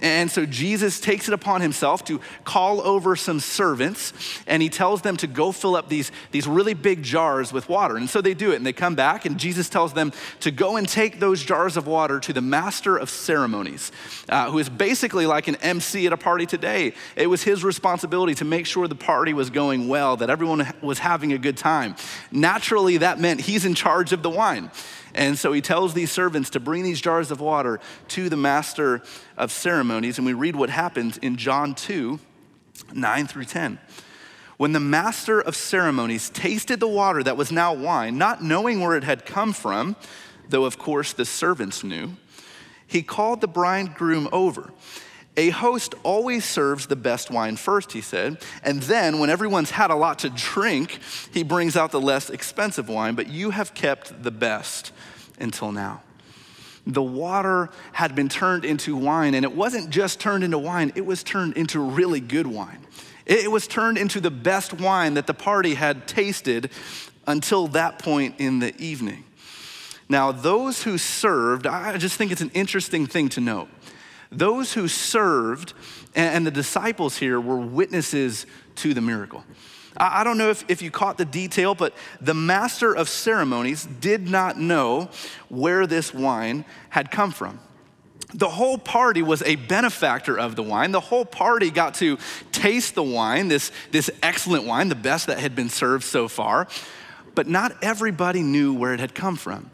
And 0.00 0.30
so 0.30 0.46
Jesus 0.46 1.00
takes 1.00 1.28
it 1.28 1.34
upon 1.34 1.60
himself 1.60 2.04
to 2.04 2.20
call 2.44 2.80
over 2.80 3.16
some 3.16 3.40
servants 3.40 4.12
and 4.46 4.62
he 4.62 4.68
tells 4.68 5.02
them 5.02 5.16
to 5.18 5.26
go 5.26 5.52
fill 5.52 5.76
up 5.76 5.88
these, 5.88 6.10
these 6.30 6.46
really 6.46 6.74
big 6.74 7.02
jars 7.02 7.52
with 7.52 7.68
water. 7.68 7.96
And 7.96 8.08
so 8.08 8.20
they 8.20 8.34
do 8.34 8.52
it 8.52 8.56
and 8.56 8.66
they 8.66 8.72
come 8.72 8.94
back 8.94 9.24
and 9.24 9.38
Jesus 9.38 9.68
tells 9.68 9.92
them 9.92 10.12
to 10.40 10.50
go 10.50 10.76
and 10.76 10.88
take 10.88 11.20
those 11.20 11.42
jars 11.42 11.76
of 11.76 11.86
water 11.86 12.20
to 12.20 12.32
the 12.32 12.40
master 12.40 12.96
of 12.96 13.10
ceremonies, 13.10 13.92
uh, 14.28 14.50
who 14.50 14.58
is 14.58 14.68
basically 14.68 15.26
like 15.26 15.48
an 15.48 15.56
MC 15.56 16.06
at 16.06 16.12
a 16.12 16.16
party 16.16 16.46
today. 16.46 16.94
It 17.16 17.26
was 17.26 17.42
his 17.42 17.62
responsibility 17.62 18.34
to 18.36 18.44
make 18.44 18.66
sure 18.66 18.88
the 18.88 18.94
party 18.94 19.32
was 19.32 19.50
going 19.50 19.88
well, 19.88 20.16
that 20.16 20.30
everyone 20.30 20.66
was 20.80 20.98
having 20.98 21.32
a 21.32 21.38
good 21.38 21.56
time. 21.56 21.96
Naturally, 22.30 22.98
that 22.98 23.20
meant 23.20 23.40
he's 23.40 23.64
in 23.64 23.74
charge 23.74 24.12
of 24.12 24.22
the 24.22 24.30
wine. 24.30 24.70
And 25.14 25.38
so 25.38 25.52
he 25.52 25.60
tells 25.60 25.94
these 25.94 26.10
servants 26.10 26.50
to 26.50 26.60
bring 26.60 26.82
these 26.82 27.00
jars 27.00 27.30
of 27.30 27.40
water 27.40 27.80
to 28.08 28.28
the 28.28 28.36
master 28.36 29.02
of 29.36 29.50
ceremonies. 29.50 30.18
And 30.18 30.26
we 30.26 30.32
read 30.32 30.56
what 30.56 30.70
happens 30.70 31.18
in 31.18 31.36
John 31.36 31.74
2 31.74 32.18
9 32.92 33.26
through 33.26 33.44
10. 33.44 33.78
When 34.56 34.72
the 34.72 34.80
master 34.80 35.40
of 35.40 35.56
ceremonies 35.56 36.28
tasted 36.30 36.80
the 36.80 36.88
water 36.88 37.22
that 37.22 37.36
was 37.36 37.50
now 37.50 37.72
wine, 37.72 38.18
not 38.18 38.42
knowing 38.42 38.80
where 38.80 38.96
it 38.96 39.04
had 39.04 39.24
come 39.24 39.52
from, 39.52 39.96
though 40.48 40.64
of 40.64 40.78
course 40.78 41.12
the 41.12 41.24
servants 41.24 41.82
knew, 41.82 42.16
he 42.86 43.02
called 43.02 43.40
the 43.40 43.48
bridegroom 43.48 44.28
over. 44.32 44.70
A 45.36 45.50
host 45.50 45.94
always 46.02 46.44
serves 46.44 46.86
the 46.86 46.96
best 46.96 47.30
wine 47.30 47.56
first, 47.56 47.92
he 47.92 48.00
said, 48.00 48.38
and 48.62 48.82
then 48.82 49.20
when 49.20 49.30
everyone's 49.30 49.70
had 49.70 49.90
a 49.90 49.94
lot 49.94 50.18
to 50.20 50.30
drink, 50.30 50.98
he 51.32 51.44
brings 51.44 51.76
out 51.76 51.92
the 51.92 52.00
less 52.00 52.30
expensive 52.30 52.88
wine, 52.88 53.14
but 53.14 53.28
you 53.28 53.50
have 53.50 53.72
kept 53.72 54.22
the 54.22 54.32
best 54.32 54.92
until 55.38 55.72
now. 55.72 56.02
The 56.86 57.02
water 57.02 57.70
had 57.92 58.14
been 58.14 58.28
turned 58.28 58.64
into 58.64 58.96
wine, 58.96 59.34
and 59.34 59.44
it 59.44 59.54
wasn't 59.54 59.90
just 59.90 60.18
turned 60.18 60.42
into 60.42 60.58
wine, 60.58 60.92
it 60.96 61.06
was 61.06 61.22
turned 61.22 61.56
into 61.56 61.78
really 61.80 62.20
good 62.20 62.46
wine. 62.46 62.84
It 63.24 63.50
was 63.50 63.68
turned 63.68 63.98
into 63.98 64.20
the 64.20 64.30
best 64.30 64.72
wine 64.72 65.14
that 65.14 65.28
the 65.28 65.34
party 65.34 65.74
had 65.74 66.08
tasted 66.08 66.70
until 67.26 67.68
that 67.68 68.00
point 68.00 68.34
in 68.38 68.58
the 68.58 68.76
evening. 68.82 69.24
Now, 70.08 70.32
those 70.32 70.82
who 70.82 70.98
served, 70.98 71.68
I 71.68 71.96
just 71.96 72.16
think 72.16 72.32
it's 72.32 72.40
an 72.40 72.50
interesting 72.52 73.06
thing 73.06 73.28
to 73.30 73.40
note. 73.40 73.68
Those 74.32 74.72
who 74.72 74.86
served, 74.88 75.74
and 76.14 76.46
the 76.46 76.50
disciples 76.50 77.16
here 77.16 77.40
were 77.40 77.58
witnesses 77.58 78.46
to 78.76 78.94
the 78.94 79.00
miracle. 79.00 79.44
I 79.96 80.22
don't 80.22 80.38
know 80.38 80.50
if, 80.50 80.64
if 80.68 80.82
you 80.82 80.90
caught 80.90 81.18
the 81.18 81.24
detail, 81.24 81.74
but 81.74 81.94
the 82.20 82.34
master 82.34 82.94
of 82.94 83.08
ceremonies 83.08 83.86
did 84.00 84.28
not 84.28 84.56
know 84.56 85.10
where 85.48 85.86
this 85.86 86.14
wine 86.14 86.64
had 86.90 87.10
come 87.10 87.32
from. 87.32 87.58
The 88.32 88.48
whole 88.48 88.78
party 88.78 89.22
was 89.22 89.42
a 89.42 89.56
benefactor 89.56 90.38
of 90.38 90.54
the 90.54 90.62
wine. 90.62 90.92
The 90.92 91.00
whole 91.00 91.24
party 91.24 91.70
got 91.70 91.94
to 91.94 92.18
taste 92.52 92.94
the 92.94 93.02
wine, 93.02 93.48
this, 93.48 93.72
this 93.90 94.10
excellent 94.22 94.64
wine, 94.64 94.88
the 94.88 94.94
best 94.94 95.26
that 95.26 95.40
had 95.40 95.56
been 95.56 95.68
served 95.68 96.04
so 96.04 96.28
far. 96.28 96.68
But 97.34 97.48
not 97.48 97.76
everybody 97.82 98.42
knew 98.42 98.72
where 98.72 98.94
it 98.94 99.00
had 99.00 99.14
come 99.14 99.34
from. 99.34 99.70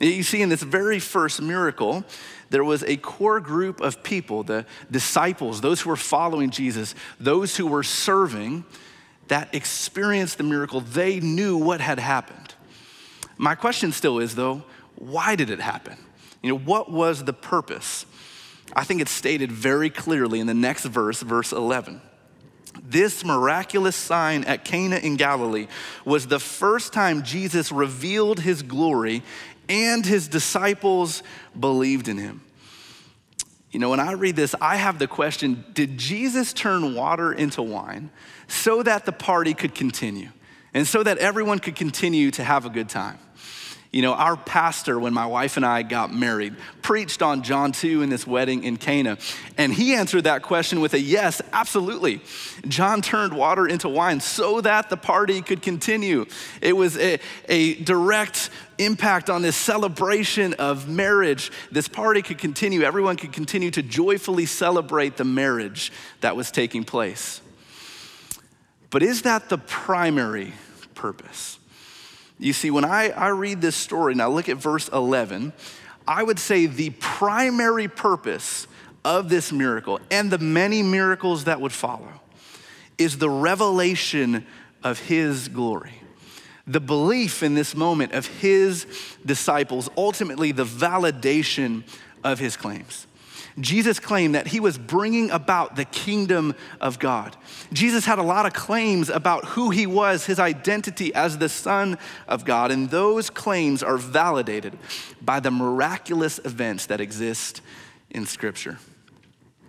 You 0.00 0.22
see, 0.22 0.40
in 0.42 0.48
this 0.48 0.62
very 0.62 1.00
first 1.00 1.42
miracle, 1.42 2.04
there 2.50 2.64
was 2.64 2.82
a 2.84 2.96
core 2.96 3.40
group 3.40 3.80
of 3.80 4.02
people, 4.02 4.42
the 4.42 4.64
disciples, 4.90 5.60
those 5.60 5.80
who 5.80 5.90
were 5.90 5.96
following 5.96 6.50
Jesus, 6.50 6.94
those 7.20 7.56
who 7.56 7.66
were 7.66 7.82
serving 7.82 8.64
that 9.28 9.54
experienced 9.54 10.38
the 10.38 10.44
miracle, 10.44 10.80
they 10.80 11.20
knew 11.20 11.56
what 11.56 11.80
had 11.80 11.98
happened. 11.98 12.54
My 13.36 13.54
question 13.54 13.92
still 13.92 14.18
is, 14.18 14.34
though, 14.34 14.62
why 14.96 15.36
did 15.36 15.50
it 15.50 15.60
happen? 15.60 15.96
You 16.42 16.50
know, 16.50 16.58
what 16.58 16.90
was 16.90 17.24
the 17.24 17.32
purpose? 17.32 18.06
I 18.74 18.84
think 18.84 19.00
it's 19.00 19.10
stated 19.10 19.52
very 19.52 19.90
clearly 19.90 20.40
in 20.40 20.46
the 20.46 20.54
next 20.54 20.84
verse, 20.84 21.22
verse 21.22 21.52
11. 21.52 22.00
This 22.82 23.24
miraculous 23.24 23.96
sign 23.96 24.44
at 24.44 24.64
Cana 24.64 24.96
in 24.96 25.16
Galilee 25.16 25.68
was 26.04 26.26
the 26.26 26.38
first 26.38 26.92
time 26.92 27.22
Jesus 27.22 27.72
revealed 27.72 28.40
his 28.40 28.62
glory 28.62 29.22
and 29.68 30.04
his 30.04 30.28
disciples 30.28 31.22
believed 31.58 32.08
in 32.08 32.18
him. 32.18 32.42
You 33.70 33.80
know, 33.80 33.90
when 33.90 34.00
I 34.00 34.12
read 34.12 34.34
this, 34.34 34.54
I 34.60 34.76
have 34.76 34.98
the 34.98 35.06
question 35.06 35.64
Did 35.72 35.98
Jesus 35.98 36.52
turn 36.52 36.94
water 36.94 37.32
into 37.32 37.62
wine 37.62 38.10
so 38.46 38.82
that 38.82 39.04
the 39.04 39.12
party 39.12 39.54
could 39.54 39.74
continue 39.74 40.30
and 40.72 40.86
so 40.86 41.02
that 41.02 41.18
everyone 41.18 41.58
could 41.58 41.76
continue 41.76 42.30
to 42.32 42.44
have 42.44 42.64
a 42.64 42.70
good 42.70 42.88
time? 42.88 43.18
You 43.90 44.02
know, 44.02 44.12
our 44.12 44.36
pastor, 44.36 44.98
when 45.00 45.14
my 45.14 45.24
wife 45.24 45.56
and 45.56 45.64
I 45.64 45.82
got 45.82 46.12
married, 46.12 46.54
preached 46.82 47.22
on 47.22 47.42
John 47.42 47.72
2 47.72 48.02
in 48.02 48.10
this 48.10 48.26
wedding 48.26 48.64
in 48.64 48.76
Cana. 48.76 49.16
And 49.56 49.72
he 49.72 49.94
answered 49.94 50.24
that 50.24 50.42
question 50.42 50.80
with 50.80 50.92
a 50.92 51.00
yes, 51.00 51.40
absolutely. 51.54 52.20
John 52.66 53.00
turned 53.00 53.32
water 53.32 53.66
into 53.66 53.88
wine 53.88 54.20
so 54.20 54.60
that 54.60 54.90
the 54.90 54.98
party 54.98 55.40
could 55.40 55.62
continue. 55.62 56.26
It 56.60 56.74
was 56.74 56.98
a, 56.98 57.18
a 57.48 57.76
direct 57.76 58.50
impact 58.76 59.30
on 59.30 59.40
this 59.40 59.56
celebration 59.56 60.52
of 60.54 60.86
marriage. 60.86 61.50
This 61.72 61.88
party 61.88 62.20
could 62.20 62.38
continue. 62.38 62.82
Everyone 62.82 63.16
could 63.16 63.32
continue 63.32 63.70
to 63.70 63.82
joyfully 63.82 64.44
celebrate 64.44 65.16
the 65.16 65.24
marriage 65.24 65.92
that 66.20 66.36
was 66.36 66.50
taking 66.50 66.84
place. 66.84 67.40
But 68.90 69.02
is 69.02 69.22
that 69.22 69.48
the 69.48 69.58
primary 69.58 70.52
purpose? 70.94 71.57
You 72.38 72.52
see, 72.52 72.70
when 72.70 72.84
I, 72.84 73.10
I 73.10 73.28
read 73.28 73.60
this 73.60 73.74
story, 73.74 74.14
now 74.14 74.30
look 74.30 74.48
at 74.48 74.58
verse 74.58 74.88
11, 74.88 75.52
I 76.06 76.22
would 76.22 76.38
say 76.38 76.66
the 76.66 76.90
primary 76.90 77.88
purpose 77.88 78.66
of 79.04 79.28
this 79.28 79.50
miracle 79.52 80.00
and 80.10 80.30
the 80.30 80.38
many 80.38 80.82
miracles 80.82 81.44
that 81.44 81.60
would 81.60 81.72
follow 81.72 82.20
is 82.96 83.18
the 83.18 83.28
revelation 83.30 84.46
of 84.82 85.00
his 85.00 85.48
glory. 85.48 85.94
The 86.66 86.80
belief 86.80 87.42
in 87.42 87.54
this 87.54 87.74
moment 87.74 88.12
of 88.12 88.26
his 88.26 88.86
disciples, 89.24 89.88
ultimately, 89.96 90.52
the 90.52 90.64
validation 90.64 91.82
of 92.22 92.38
his 92.38 92.56
claims. 92.56 93.06
Jesus 93.60 93.98
claimed 93.98 94.34
that 94.34 94.48
he 94.48 94.60
was 94.60 94.78
bringing 94.78 95.30
about 95.30 95.76
the 95.76 95.84
kingdom 95.84 96.54
of 96.80 96.98
God. 96.98 97.36
Jesus 97.72 98.04
had 98.04 98.18
a 98.18 98.22
lot 98.22 98.46
of 98.46 98.52
claims 98.52 99.08
about 99.08 99.44
who 99.46 99.70
he 99.70 99.86
was, 99.86 100.26
his 100.26 100.38
identity 100.38 101.14
as 101.14 101.38
the 101.38 101.48
Son 101.48 101.98
of 102.26 102.44
God, 102.44 102.70
and 102.70 102.90
those 102.90 103.30
claims 103.30 103.82
are 103.82 103.96
validated 103.96 104.78
by 105.20 105.40
the 105.40 105.50
miraculous 105.50 106.38
events 106.44 106.86
that 106.86 107.00
exist 107.00 107.60
in 108.10 108.26
Scripture. 108.26 108.78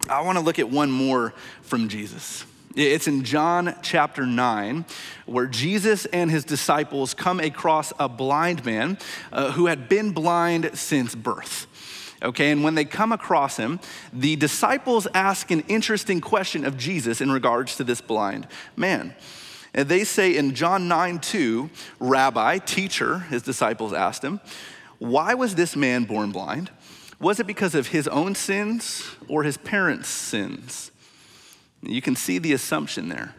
I 0.08 0.22
want 0.22 0.38
to 0.38 0.43
look 0.43 0.60
at 0.60 0.69
one 0.69 0.91
more 0.91 1.34
from 1.62 1.89
Jesus. 1.89 2.46
It's 2.75 3.08
in 3.08 3.24
John 3.24 3.75
chapter 3.81 4.25
9, 4.25 4.86
where 5.25 5.48
Jesus 5.48 6.05
and 6.05 6.29
his 6.29 6.46
disciples 6.46 7.13
come 7.13 7.39
across 7.39 7.91
a 8.00 8.08
blind 8.08 8.63
man 8.63 8.98
uh, 9.31 9.51
who 9.51 9.65
had 9.65 9.89
been 9.89 10.12
blind 10.12 10.72
since 10.77 11.15
birth. 11.15 11.67
Okay, 12.22 12.52
and 12.52 12.64
when 12.64 12.76
they 12.76 12.86
come 12.86 13.12
across 13.12 13.58
him, 13.58 13.80
the 14.12 14.36
disciples 14.36 15.08
ask 15.14 15.52
an 15.52 15.62
interesting 15.68 16.20
question 16.20 16.66
of 16.66 16.78
Jesus 16.78 17.22
in 17.22 17.32
regards 17.32 17.78
to 17.78 17.84
this 17.84 18.02
blind 18.02 18.48
man. 18.76 19.16
And 19.74 19.88
they 19.88 20.04
say 20.04 20.36
in 20.36 20.56
John 20.56 20.88
9 20.88 21.20
2, 21.20 21.70
Rabbi, 22.00 22.58
teacher, 22.58 23.20
his 23.20 23.42
disciples 23.42 23.94
asked 23.94 24.24
him, 24.24 24.42
Why 24.98 25.34
was 25.34 25.56
this 25.56 25.76
man 25.76 26.04
born 26.04 26.32
blind? 26.32 26.72
Was 27.20 27.40
it 27.40 27.48
because 27.48 27.76
of 27.76 27.88
his 27.88 28.08
own 28.08 28.36
sins 28.36 29.04
or 29.28 29.44
his 29.44 29.58
parents' 29.58 30.10
sins? 30.10 30.92
You 31.82 32.02
can 32.02 32.16
see 32.16 32.40
the 32.40 32.54
assumption 32.54 33.10
there. 33.10 33.36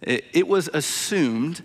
It, 0.00 0.46
was 0.46 0.68
assumed 0.74 1.62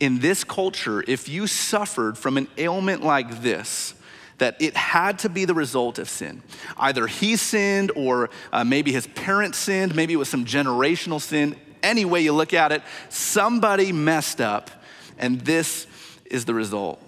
in 0.00 0.18
this 0.18 0.42
culture, 0.42 1.04
if 1.06 1.28
you 1.28 1.46
suffered 1.46 2.18
from 2.18 2.36
an 2.36 2.48
ailment 2.58 3.04
like 3.04 3.42
this, 3.42 3.94
that 4.38 4.60
it 4.60 4.76
had 4.76 5.18
to 5.20 5.28
be 5.28 5.44
the 5.44 5.54
result 5.54 5.98
of 5.98 6.08
sin. 6.08 6.42
Either 6.76 7.06
he 7.06 7.36
sinned, 7.36 7.90
or 7.96 8.30
uh, 8.52 8.64
maybe 8.64 8.92
his 8.92 9.06
parents 9.08 9.58
sinned, 9.58 9.94
maybe 9.94 10.12
it 10.12 10.16
was 10.16 10.28
some 10.28 10.44
generational 10.44 11.20
sin. 11.20 11.56
Any 11.82 12.04
way 12.04 12.20
you 12.20 12.32
look 12.32 12.52
at 12.52 12.72
it, 12.72 12.82
somebody 13.08 13.92
messed 13.92 14.40
up, 14.40 14.70
and 15.18 15.40
this 15.40 15.86
is 16.26 16.44
the 16.44 16.54
result. 16.54 17.02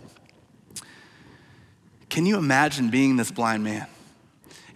Can 2.09 2.25
you 2.25 2.39
imagine 2.39 2.89
being 2.91 3.17
this 3.17 3.31
blind 3.31 3.65
man? 3.65 3.87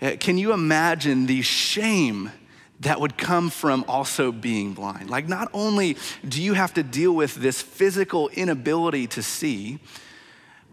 Uh, 0.01 0.17
can 0.19 0.37
you 0.37 0.53
imagine 0.53 1.27
the 1.27 1.43
shame 1.43 2.31
that 2.81 3.01
would 3.01 3.17
come 3.17 3.49
from 3.49 3.85
also 3.87 4.33
being 4.33 4.75
blind? 4.75 5.09
Like, 5.09 5.29
not 5.29 5.49
only 5.55 5.97
do 6.29 6.43
you 6.43 6.55
have 6.55 6.75
to 6.75 6.83
deal 6.83 7.13
with 7.13 7.37
this 7.37 7.63
physical 7.63 8.29
inability 8.31 9.07
to 9.09 9.23
see, 9.23 9.79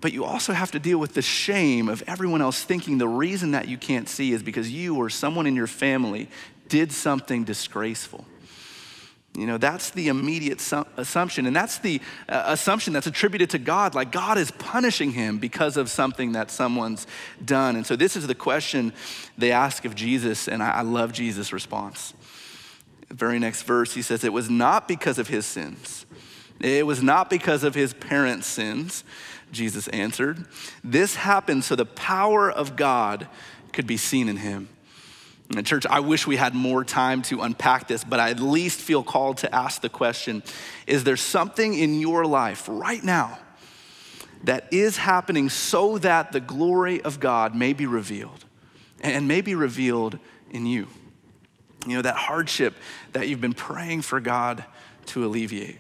but 0.02 0.14
you 0.14 0.24
also 0.24 0.54
have 0.54 0.72
to 0.72 0.80
deal 0.80 0.98
with 0.98 1.14
the 1.14 1.22
shame 1.22 1.90
of 1.90 2.04
everyone 2.08 2.42
else 2.42 2.64
thinking 2.64 2.98
the 2.98 3.08
reason 3.08 3.52
that 3.52 3.68
you 3.68 3.78
can't 3.78 4.08
see 4.08 4.32
is 4.32 4.42
because 4.42 4.72
you 4.72 4.96
or 4.96 5.10
someone 5.10 5.46
in 5.46 5.56
your 5.56 5.68
family 5.68 6.30
did 6.68 6.92
something 6.92 7.44
disgraceful. 7.44 8.26
You 9.36 9.46
know, 9.46 9.58
that's 9.58 9.92
the 9.92 10.08
immediate 10.08 10.60
assumption. 10.98 11.46
And 11.46 11.56
that's 11.56 11.78
the 11.78 12.02
uh, 12.28 12.44
assumption 12.48 12.94
that's 12.94 13.08
attributed 13.08 13.52
to 13.52 13.60
God, 13.60 13.94
like 13.94 14.12
God 14.12 14.38
is 14.38 14.52
punishing 14.52 15.12
him 15.12 15.38
because 15.38 15.78
of 15.78 15.90
something 15.90 16.32
that 16.32 16.50
someone's 16.50 17.06
done. 17.44 17.76
And 17.76 17.86
so, 17.86 17.96
this 17.96 18.16
is 18.16 18.26
the 18.26 18.36
question 18.36 18.92
they 19.38 19.52
ask 19.52 19.86
of 19.86 19.96
Jesus, 19.96 20.48
and 20.48 20.64
I, 20.64 20.72
I 20.72 20.82
love 20.82 21.14
Jesus' 21.14 21.54
response. 21.54 22.14
The 23.08 23.16
very 23.16 23.40
next 23.40 23.64
verse, 23.64 23.94
he 23.94 24.02
says, 24.02 24.24
It 24.24 24.34
was 24.34 24.50
not 24.50 24.88
because 24.88 25.20
of 25.20 25.28
his 25.28 25.46
sins, 25.46 26.06
it 26.60 26.86
was 26.86 27.04
not 27.04 27.30
because 27.30 27.64
of 27.64 27.76
his 27.76 27.94
parents' 27.94 28.48
sins 28.48 29.04
Jesus 29.52 29.88
answered. 29.90 30.46
This 30.84 31.16
happened 31.16 31.64
so 31.64 31.76
the 31.76 31.86
power 31.86 32.50
of 32.50 32.76
God 32.76 33.28
could 33.74 33.88
be 33.88 33.98
seen 33.98 34.30
in 34.30 34.38
him. 34.38 34.70
And 35.56 35.66
church, 35.66 35.86
I 35.88 36.00
wish 36.00 36.28
we 36.28 36.36
had 36.36 36.54
more 36.54 36.84
time 36.84 37.24
to 37.24 37.42
unpack 37.42 37.88
this, 37.88 38.04
but 38.04 38.20
I 38.20 38.30
at 38.30 38.40
least 38.40 38.80
feel 38.80 39.04
called 39.04 39.38
to 39.38 39.54
ask 39.54 39.82
the 39.82 39.90
question 39.90 40.44
Is 40.86 41.04
there 41.04 41.18
something 41.18 41.74
in 41.74 42.00
your 42.00 42.26
life 42.26 42.66
right 42.68 43.04
now 43.04 43.40
that 44.44 44.72
is 44.72 44.98
happening 44.98 45.50
so 45.50 45.98
that 45.98 46.32
the 46.32 46.40
glory 46.40 47.02
of 47.02 47.20
God 47.20 47.56
may 47.56 47.74
be 47.74 47.88
revealed 47.88 48.46
and 49.02 49.28
may 49.28 49.42
be 49.42 49.56
revealed 49.56 50.20
in 50.52 50.68
you? 50.68 50.88
You 51.88 51.96
know, 51.96 52.02
that 52.04 52.16
hardship 52.16 52.76
that 53.14 53.28
you've 53.28 53.42
been 53.42 53.54
praying 53.54 54.04
for 54.04 54.20
God 54.20 54.66
to 55.08 55.26
alleviate. 55.26 55.78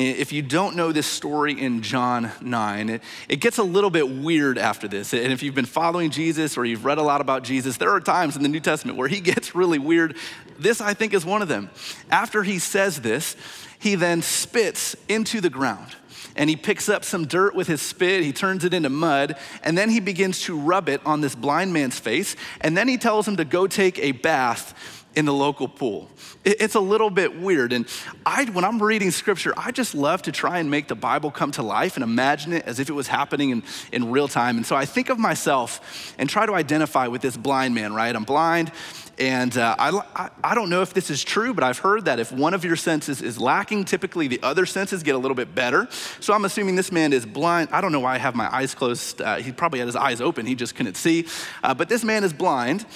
If 0.00 0.32
you 0.32 0.42
don't 0.42 0.76
know 0.76 0.92
this 0.92 1.08
story 1.08 1.60
in 1.60 1.82
John 1.82 2.30
9, 2.40 2.88
it, 2.88 3.02
it, 3.28 3.36
gets 3.40 3.58
a 3.58 3.64
little 3.64 3.90
bit 3.90 4.08
weird 4.08 4.56
after 4.56 4.86
this. 4.86 5.12
And 5.12 5.32
if 5.32 5.42
you've 5.42 5.56
been 5.56 5.64
following 5.64 6.10
Jesus 6.10 6.56
or 6.56 6.64
you've 6.64 6.84
read 6.84 6.98
a 6.98 7.02
lot 7.02 7.20
about 7.20 7.42
Jesus, 7.42 7.78
there 7.78 7.90
are 7.90 7.98
times 7.98 8.36
in 8.36 8.44
the 8.44 8.48
New 8.48 8.60
Testament 8.60 8.96
where 8.96 9.08
he 9.08 9.20
gets 9.20 9.56
really 9.56 9.80
weird. 9.80 10.16
This, 10.56 10.80
I 10.80 10.94
think, 10.94 11.14
is 11.14 11.26
one 11.26 11.42
of 11.42 11.48
them. 11.48 11.68
After 12.12 12.44
he 12.44 12.60
says 12.60 13.00
this, 13.00 13.34
he 13.80 13.96
then 13.96 14.22
spits 14.22 14.94
into 15.08 15.40
the 15.40 15.50
ground 15.50 15.96
and 16.36 16.48
he 16.48 16.54
picks 16.54 16.88
up 16.88 17.04
some 17.04 17.26
dirt 17.26 17.56
with 17.56 17.66
his 17.66 17.82
spit, 17.82 18.22
he 18.22 18.32
turns 18.32 18.64
it 18.64 18.72
into 18.72 18.88
mud, 18.88 19.36
and 19.64 19.76
then 19.76 19.90
he 19.90 19.98
begins 19.98 20.42
to 20.42 20.56
rub 20.56 20.88
it 20.88 21.04
on 21.04 21.20
this 21.20 21.34
blind 21.34 21.72
man's 21.72 21.98
face. 21.98 22.36
And 22.60 22.76
then 22.76 22.86
he 22.86 22.96
tells 22.96 23.26
him 23.26 23.36
to 23.36 23.44
go 23.44 23.66
take 23.66 23.98
a 23.98 24.12
bath 24.12 24.97
in 25.18 25.24
the 25.24 25.34
local 25.34 25.66
pool. 25.66 26.08
It's 26.44 26.76
a 26.76 26.80
little 26.80 27.10
bit 27.10 27.40
weird. 27.40 27.72
And 27.72 27.88
I, 28.24 28.44
when 28.44 28.64
I'm 28.64 28.80
reading 28.80 29.10
scripture, 29.10 29.52
I 29.56 29.72
just 29.72 29.92
love 29.92 30.22
to 30.22 30.32
try 30.32 30.60
and 30.60 30.70
make 30.70 30.86
the 30.86 30.94
Bible 30.94 31.32
come 31.32 31.50
to 31.52 31.62
life 31.64 31.96
and 31.96 32.04
imagine 32.04 32.52
it 32.52 32.64
as 32.66 32.78
if 32.78 32.88
it 32.88 32.92
was 32.92 33.08
happening 33.08 33.50
in, 33.50 33.64
in 33.90 34.12
real 34.12 34.28
time. 34.28 34.58
And 34.58 34.64
so 34.64 34.76
I 34.76 34.84
think 34.84 35.08
of 35.08 35.18
myself 35.18 36.14
and 36.18 36.30
try 36.30 36.46
to 36.46 36.54
identify 36.54 37.08
with 37.08 37.20
this 37.20 37.36
blind 37.36 37.74
man, 37.74 37.94
right? 37.94 38.14
I'm 38.14 38.22
blind. 38.22 38.70
And 39.18 39.58
uh, 39.58 39.74
I, 39.76 40.30
I 40.44 40.54
don't 40.54 40.70
know 40.70 40.82
if 40.82 40.94
this 40.94 41.10
is 41.10 41.24
true, 41.24 41.52
but 41.52 41.64
I've 41.64 41.78
heard 41.78 42.04
that 42.04 42.20
if 42.20 42.30
one 42.30 42.54
of 42.54 42.64
your 42.64 42.76
senses 42.76 43.20
is 43.20 43.40
lacking, 43.40 43.86
typically 43.86 44.28
the 44.28 44.40
other 44.44 44.64
senses 44.64 45.02
get 45.02 45.16
a 45.16 45.18
little 45.18 45.34
bit 45.34 45.52
better. 45.52 45.88
So 46.20 46.32
I'm 46.32 46.44
assuming 46.44 46.76
this 46.76 46.92
man 46.92 47.12
is 47.12 47.26
blind. 47.26 47.70
I 47.72 47.80
don't 47.80 47.90
know 47.90 47.98
why 47.98 48.14
I 48.14 48.18
have 48.18 48.36
my 48.36 48.54
eyes 48.54 48.76
closed. 48.76 49.20
Uh, 49.20 49.38
he 49.38 49.50
probably 49.50 49.80
had 49.80 49.88
his 49.88 49.96
eyes 49.96 50.20
open, 50.20 50.46
he 50.46 50.54
just 50.54 50.76
couldn't 50.76 50.96
see. 50.96 51.26
Uh, 51.64 51.74
but 51.74 51.88
this 51.88 52.04
man 52.04 52.22
is 52.22 52.32
blind. 52.32 52.86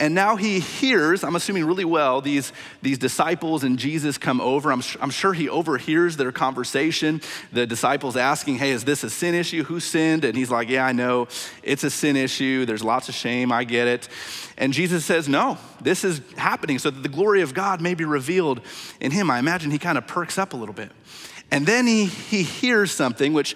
And 0.00 0.14
now 0.14 0.36
he 0.36 0.60
hears, 0.60 1.24
I'm 1.24 1.34
assuming 1.34 1.64
really 1.68 1.84
well, 1.84 2.20
these, 2.20 2.52
these 2.82 2.98
disciples 2.98 3.62
and 3.62 3.78
Jesus 3.78 4.18
come 4.18 4.40
over. 4.40 4.72
I'm, 4.72 4.82
I'm 5.00 5.10
sure 5.10 5.32
he 5.32 5.48
overhears 5.48 6.16
their 6.16 6.32
conversation. 6.32 7.20
The 7.52 7.66
disciples 7.66 8.16
asking, 8.16 8.56
Hey, 8.56 8.70
is 8.70 8.84
this 8.84 9.04
a 9.04 9.10
sin 9.10 9.34
issue? 9.34 9.62
Who 9.64 9.78
sinned? 9.78 10.24
And 10.24 10.36
he's 10.36 10.50
like, 10.50 10.68
Yeah, 10.68 10.86
I 10.86 10.92
know. 10.92 11.28
It's 11.62 11.84
a 11.84 11.90
sin 11.90 12.16
issue. 12.16 12.64
There's 12.64 12.82
lots 12.82 13.08
of 13.08 13.14
shame. 13.14 13.52
I 13.52 13.64
get 13.64 13.86
it. 13.86 14.08
And 14.56 14.72
Jesus 14.72 15.04
says, 15.04 15.28
No, 15.28 15.58
this 15.80 16.02
is 16.02 16.20
happening 16.36 16.78
so 16.78 16.90
that 16.90 17.02
the 17.02 17.08
glory 17.08 17.42
of 17.42 17.54
God 17.54 17.80
may 17.80 17.94
be 17.94 18.04
revealed 18.04 18.60
in 19.00 19.12
him. 19.12 19.30
I 19.30 19.38
imagine 19.38 19.70
he 19.70 19.78
kind 19.78 19.98
of 19.98 20.06
perks 20.06 20.38
up 20.38 20.54
a 20.54 20.56
little 20.56 20.74
bit. 20.74 20.90
And 21.50 21.66
then 21.66 21.86
he, 21.86 22.06
he 22.06 22.42
hears 22.42 22.90
something 22.90 23.32
which 23.32 23.54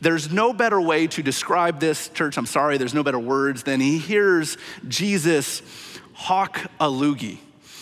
there's 0.00 0.30
no 0.30 0.52
better 0.52 0.80
way 0.80 1.06
to 1.08 1.22
describe 1.22 1.80
this, 1.80 2.08
church. 2.08 2.36
I'm 2.36 2.46
sorry, 2.46 2.78
there's 2.78 2.94
no 2.94 3.02
better 3.02 3.18
words 3.18 3.64
than 3.64 3.80
he 3.80 3.98
hears 3.98 4.56
Jesus 4.86 5.62
hawk 6.12 6.60
a 6.80 6.86
loogie. 6.86 7.38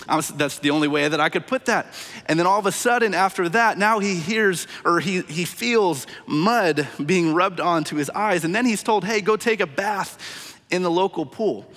That's 0.07 0.59
the 0.61 0.71
only 0.71 0.89
way 0.89 1.09
that 1.09 1.21
I 1.21 1.29
could 1.29 1.47
put 1.47 1.67
that. 1.67 1.87
And 2.27 2.39
then 2.39 2.47
all 2.47 2.59
of 2.59 2.67
a 2.67 2.73
sudden, 2.73 3.15
after 3.15 3.49
that, 3.51 3.77
now 3.79 3.99
he 3.99 4.17
hears 4.17 4.67
or 4.85 5.01
he, 5.01 5.23
he 5.23 5.45
feels 5.45 6.07
mud 6.27 6.87
being 7.05 7.35
rubbed 7.35 7.61
onto 7.61 7.97
his 7.97 8.11
eyes. 8.11 8.45
And 8.45 8.55
then 8.55 8.67
he's 8.67 8.83
told, 8.83 9.05
hey, 9.05 9.21
go 9.21 9.37
take 9.37 9.61
a 9.61 9.67
bath 9.67 10.59
in 10.71 10.83
the 10.83 10.91
local 10.91 11.27
pool. 11.27 11.71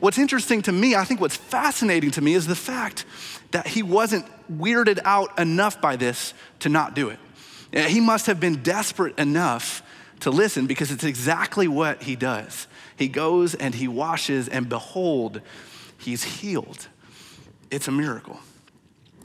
What's 0.00 0.18
interesting 0.18 0.62
to 0.62 0.72
me, 0.72 0.96
I 0.96 1.04
think 1.04 1.20
what's 1.20 1.36
fascinating 1.36 2.10
to 2.12 2.20
me, 2.20 2.34
is 2.34 2.46
the 2.46 2.56
fact 2.56 3.04
that 3.52 3.66
he 3.66 3.82
wasn't 3.82 4.26
weirded 4.50 4.98
out 5.04 5.38
enough 5.38 5.80
by 5.80 5.96
this 5.96 6.34
to 6.60 6.68
not 6.68 6.94
do 6.94 7.10
it. 7.10 7.18
He 7.88 8.00
must 8.00 8.26
have 8.26 8.40
been 8.40 8.62
desperate 8.62 9.18
enough 9.18 9.82
to 10.20 10.30
listen 10.30 10.66
because 10.66 10.90
it's 10.90 11.04
exactly 11.04 11.68
what 11.68 12.02
he 12.02 12.16
does. 12.16 12.66
He 12.96 13.08
goes 13.08 13.54
and 13.54 13.74
he 13.74 13.88
washes, 13.88 14.48
and 14.48 14.68
behold, 14.68 15.40
he's 15.98 16.22
healed. 16.22 16.88
It's 17.72 17.88
a 17.88 17.90
miracle. 17.90 18.38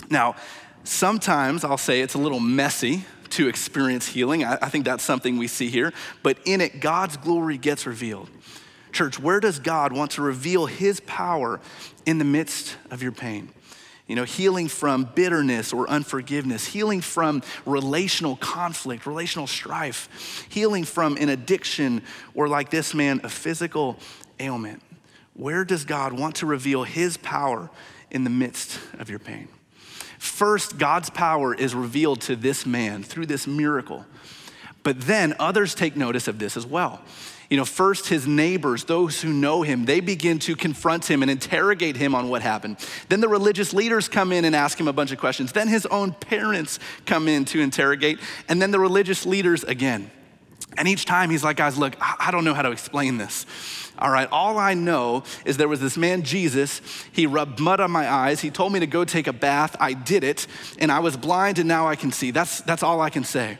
Now, 0.10 0.38
sometimes 0.86 1.66
I'll 1.66 1.78
say 1.78 2.00
it's 2.00 2.14
a 2.14 2.18
little 2.18 2.40
messy 2.40 3.04
to 3.32 3.50
experience 3.50 4.08
healing. 4.08 4.46
I, 4.46 4.58
I 4.62 4.70
think 4.70 4.86
that's 4.86 5.04
something 5.04 5.38
we 5.38 5.48
see 5.48 5.70
here, 5.70 5.92
but 6.24 6.40
in 6.46 6.62
it, 6.62 6.80
God's 6.80 7.18
glory 7.18 7.58
gets 7.58 7.86
revealed. 7.86 8.30
Church, 8.94 9.20
where 9.20 9.42
does 9.42 9.60
God 9.60 9.92
want 9.92 10.12
to 10.12 10.22
reveal 10.22 10.66
his 10.66 11.02
power 11.02 11.60
in 12.06 12.20
the 12.20 12.26
midst 12.26 12.78
of 12.90 13.04
your 13.04 13.12
pain? 13.12 13.50
You 14.08 14.16
know, 14.16 14.24
healing 14.24 14.70
from 14.70 15.10
bitterness 15.14 15.74
or 15.74 15.90
unforgiveness, 15.90 16.66
healing 16.66 17.02
from 17.02 17.44
relational 17.66 18.38
conflict, 18.38 19.06
relational 19.06 19.46
strife, 19.46 20.48
healing 20.50 20.86
from 20.86 21.18
an 21.18 21.28
addiction 21.28 22.02
or, 22.34 22.48
like 22.48 22.70
this 22.70 22.94
man, 22.94 23.20
a 23.26 23.30
physical 23.30 24.00
ailment. 24.40 24.82
Where 25.34 25.66
does 25.66 25.84
God 25.84 26.14
want 26.14 26.36
to 26.38 26.46
reveal 26.46 26.86
his 26.86 27.18
power 27.18 27.70
in 28.12 28.24
the 28.24 28.30
midst 28.30 28.80
of 29.00 29.10
your 29.10 29.20
pain? 29.20 29.48
First, 30.18 30.78
God's 30.78 31.10
power 31.10 31.54
is 31.54 31.76
revealed 31.76 32.22
to 32.22 32.36
this 32.36 32.66
man 32.66 33.04
through 33.04 33.28
this 33.28 33.46
miracle. 33.48 34.06
But 34.84 35.02
then 35.02 35.36
others 35.40 35.76
take 35.76 35.96
notice 35.96 36.28
of 36.28 36.40
this 36.40 36.58
as 36.58 36.66
well. 36.66 37.02
You 37.50 37.56
know, 37.56 37.66
first 37.66 38.08
his 38.08 38.28
neighbors, 38.28 38.84
those 38.84 39.22
who 39.22 39.32
know 39.32 39.62
him, 39.62 39.86
they 39.86 40.02
begin 40.02 40.40
to 40.40 40.56
confront 40.56 41.10
him 41.10 41.22
and 41.22 41.32
interrogate 41.32 41.96
him 41.96 42.14
on 42.14 42.30
what 42.30 42.42
happened. 42.42 42.78
Then 43.08 43.22
the 43.22 43.30
religious 43.30 43.74
leaders 43.74 44.10
come 44.10 44.34
in 44.34 44.44
and 44.44 44.56
ask 44.56 44.78
him 44.78 44.88
a 44.88 44.94
bunch 44.94 45.12
of 45.12 45.20
questions. 45.20 45.54
Then 45.54 45.70
his 45.70 45.86
own 45.86 46.12
parents 46.14 46.80
come 47.06 47.28
in 47.30 47.46
to 47.46 47.62
interrogate, 47.62 48.20
and 48.50 48.62
then 48.62 48.72
the 48.72 48.80
religious 48.80 49.26
leaders 49.26 49.64
again. 49.64 50.12
And 50.78 50.88
each 50.88 51.06
time 51.06 51.30
he's 51.30 51.44
like, 51.44 51.58
guys, 51.58 51.78
look, 51.78 51.96
I 52.02 52.32
don't 52.32 52.44
know 52.44 52.54
how 52.54 52.64
to 52.64 52.72
explain 52.72 53.18
this. 53.18 53.46
All 54.00 54.12
right, 54.12 54.28
all 54.32 54.58
I 54.58 54.74
know 54.74 55.24
is 55.46 55.58
there 55.58 55.68
was 55.68 55.80
this 55.80 55.98
man, 55.98 56.24
Jesus. 56.24 56.82
He 57.12 57.26
rubbed 57.26 57.60
mud 57.60 57.80
on 57.80 57.92
my 57.92 58.10
eyes. 58.10 58.42
He 58.42 58.52
told 58.52 58.72
me 58.74 58.80
to 58.80 58.88
go 58.88 59.06
take 59.06 59.28
a 59.28 59.34
bath. 59.34 59.76
I 59.80 59.94
did 59.94 60.24
it, 60.24 60.46
and 60.78 60.92
I 60.92 61.00
was 61.00 61.18
blind, 61.18 61.58
and 61.60 61.68
now 61.68 61.88
I 61.88 61.96
can 61.96 62.12
see. 62.12 62.32
That's, 62.32 62.62
that's 62.62 62.84
all 62.84 63.02
I 63.02 63.10
can 63.10 63.24
say. 63.24 63.58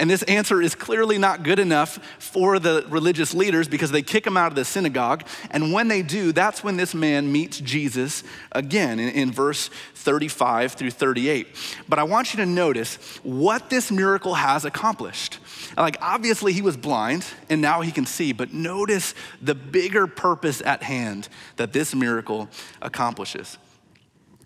And 0.00 0.08
this 0.08 0.22
answer 0.22 0.62
is 0.62 0.74
clearly 0.74 1.18
not 1.18 1.42
good 1.42 1.58
enough 1.58 1.98
for 2.18 2.58
the 2.58 2.86
religious 2.88 3.34
leaders 3.34 3.68
because 3.68 3.90
they 3.90 4.00
kick 4.00 4.26
him 4.26 4.34
out 4.34 4.46
of 4.46 4.54
the 4.54 4.64
synagogue. 4.64 5.26
And 5.50 5.74
when 5.74 5.88
they 5.88 6.00
do, 6.00 6.32
that's 6.32 6.64
when 6.64 6.78
this 6.78 6.94
man 6.94 7.30
meets 7.30 7.60
Jesus 7.60 8.24
again 8.50 8.98
in, 8.98 9.10
in 9.10 9.30
verse 9.30 9.68
35 9.96 10.72
through 10.72 10.92
38. 10.92 11.48
But 11.86 11.98
I 11.98 12.04
want 12.04 12.32
you 12.32 12.38
to 12.38 12.46
notice 12.46 12.96
what 13.22 13.68
this 13.68 13.90
miracle 13.90 14.32
has 14.32 14.64
accomplished. 14.64 15.38
Like, 15.76 15.98
obviously, 16.00 16.54
he 16.54 16.62
was 16.62 16.78
blind 16.78 17.26
and 17.50 17.60
now 17.60 17.82
he 17.82 17.92
can 17.92 18.06
see, 18.06 18.32
but 18.32 18.54
notice 18.54 19.14
the 19.42 19.54
bigger 19.54 20.06
purpose 20.06 20.62
at 20.64 20.82
hand 20.82 21.28
that 21.56 21.74
this 21.74 21.94
miracle 21.94 22.48
accomplishes 22.80 23.58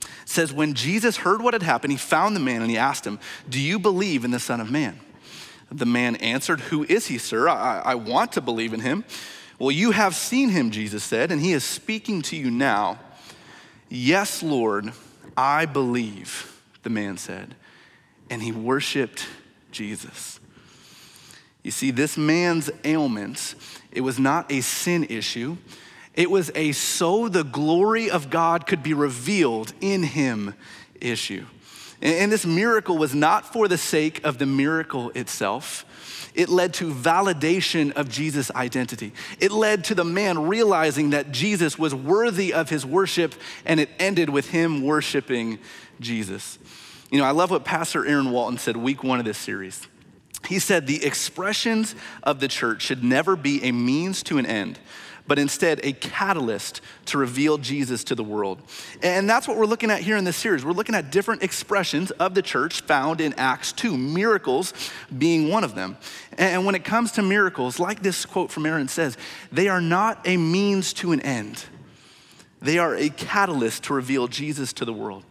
It 0.02 0.08
says 0.28 0.52
when 0.52 0.74
Jesus 0.74 1.18
heard 1.18 1.40
what 1.40 1.54
had 1.54 1.62
happened, 1.62 1.92
he 1.92 1.96
found 1.96 2.34
the 2.34 2.40
man 2.40 2.60
and 2.60 2.72
he 2.72 2.76
asked 2.76 3.06
him, 3.06 3.20
Do 3.48 3.60
you 3.60 3.78
believe 3.78 4.24
in 4.24 4.32
the 4.32 4.40
Son 4.40 4.60
of 4.60 4.68
Man? 4.68 4.98
The 5.74 5.86
man 5.86 6.16
answered, 6.16 6.60
Who 6.60 6.84
is 6.84 7.06
he, 7.06 7.18
sir? 7.18 7.48
I, 7.48 7.80
I 7.80 7.94
want 7.96 8.32
to 8.32 8.40
believe 8.40 8.72
in 8.72 8.80
him. 8.80 9.04
Well, 9.58 9.72
you 9.72 9.90
have 9.90 10.14
seen 10.14 10.50
him, 10.50 10.70
Jesus 10.70 11.02
said, 11.02 11.32
and 11.32 11.40
he 11.40 11.52
is 11.52 11.64
speaking 11.64 12.22
to 12.22 12.36
you 12.36 12.50
now. 12.50 12.98
Yes, 13.88 14.42
Lord, 14.42 14.92
I 15.36 15.66
believe, 15.66 16.60
the 16.82 16.90
man 16.90 17.16
said. 17.16 17.54
And 18.30 18.42
he 18.42 18.52
worshiped 18.52 19.26
Jesus. 19.70 20.40
You 21.62 21.70
see, 21.70 21.90
this 21.90 22.16
man's 22.16 22.70
ailments, 22.84 23.54
it 23.90 24.02
was 24.02 24.18
not 24.18 24.50
a 24.52 24.60
sin 24.60 25.04
issue. 25.04 25.56
It 26.14 26.30
was 26.30 26.50
a 26.54 26.72
so 26.72 27.28
the 27.28 27.42
glory 27.42 28.10
of 28.10 28.30
God 28.30 28.66
could 28.66 28.82
be 28.82 28.94
revealed 28.94 29.72
in 29.80 30.02
him 30.04 30.54
issue. 31.00 31.46
And 32.04 32.30
this 32.30 32.44
miracle 32.44 32.98
was 32.98 33.14
not 33.14 33.50
for 33.50 33.66
the 33.66 33.78
sake 33.78 34.20
of 34.24 34.36
the 34.36 34.44
miracle 34.44 35.10
itself. 35.14 35.86
It 36.34 36.50
led 36.50 36.74
to 36.74 36.92
validation 36.92 37.92
of 37.92 38.10
Jesus' 38.10 38.50
identity. 38.50 39.14
It 39.40 39.50
led 39.50 39.84
to 39.84 39.94
the 39.94 40.04
man 40.04 40.46
realizing 40.46 41.10
that 41.10 41.32
Jesus 41.32 41.78
was 41.78 41.94
worthy 41.94 42.52
of 42.52 42.68
his 42.68 42.84
worship, 42.84 43.34
and 43.64 43.80
it 43.80 43.88
ended 43.98 44.28
with 44.28 44.50
him 44.50 44.82
worshiping 44.82 45.58
Jesus. 45.98 46.58
You 47.10 47.18
know, 47.18 47.24
I 47.24 47.30
love 47.30 47.50
what 47.50 47.64
Pastor 47.64 48.04
Aaron 48.04 48.30
Walton 48.30 48.58
said 48.58 48.76
week 48.76 49.02
one 49.02 49.18
of 49.18 49.24
this 49.24 49.38
series. 49.38 49.86
He 50.46 50.58
said, 50.58 50.86
The 50.86 51.04
expressions 51.06 51.94
of 52.22 52.38
the 52.38 52.48
church 52.48 52.82
should 52.82 53.02
never 53.02 53.34
be 53.34 53.62
a 53.62 53.72
means 53.72 54.22
to 54.24 54.36
an 54.36 54.44
end, 54.44 54.78
but 55.26 55.38
instead 55.38 55.80
a 55.82 55.92
catalyst 55.92 56.80
to 57.06 57.18
reveal 57.18 57.58
Jesus 57.58 58.04
to 58.04 58.14
the 58.14 58.24
world. 58.24 58.60
And 59.02 59.28
that's 59.28 59.48
what 59.48 59.56
we're 59.56 59.66
looking 59.66 59.90
at 59.90 60.00
here 60.00 60.16
in 60.16 60.24
this 60.24 60.36
series. 60.36 60.64
We're 60.64 60.72
looking 60.72 60.94
at 60.94 61.10
different 61.10 61.42
expressions 61.42 62.10
of 62.12 62.34
the 62.34 62.42
church 62.42 62.82
found 62.82 63.20
in 63.20 63.34
Acts 63.34 63.72
2, 63.72 63.96
miracles 63.96 64.74
being 65.16 65.48
one 65.48 65.64
of 65.64 65.74
them. 65.74 65.96
And 66.36 66.66
when 66.66 66.74
it 66.74 66.84
comes 66.84 67.12
to 67.12 67.22
miracles, 67.22 67.78
like 67.78 68.02
this 68.02 68.26
quote 68.26 68.50
from 68.50 68.66
Aaron 68.66 68.88
says, 68.88 69.16
they 69.50 69.68
are 69.68 69.80
not 69.80 70.20
a 70.26 70.36
means 70.36 70.92
to 70.94 71.12
an 71.12 71.20
end, 71.20 71.64
they 72.60 72.78
are 72.78 72.94
a 72.94 73.08
catalyst 73.10 73.84
to 73.84 73.94
reveal 73.94 74.26
Jesus 74.26 74.72
to 74.74 74.84
the 74.84 74.92
world. 74.92 75.24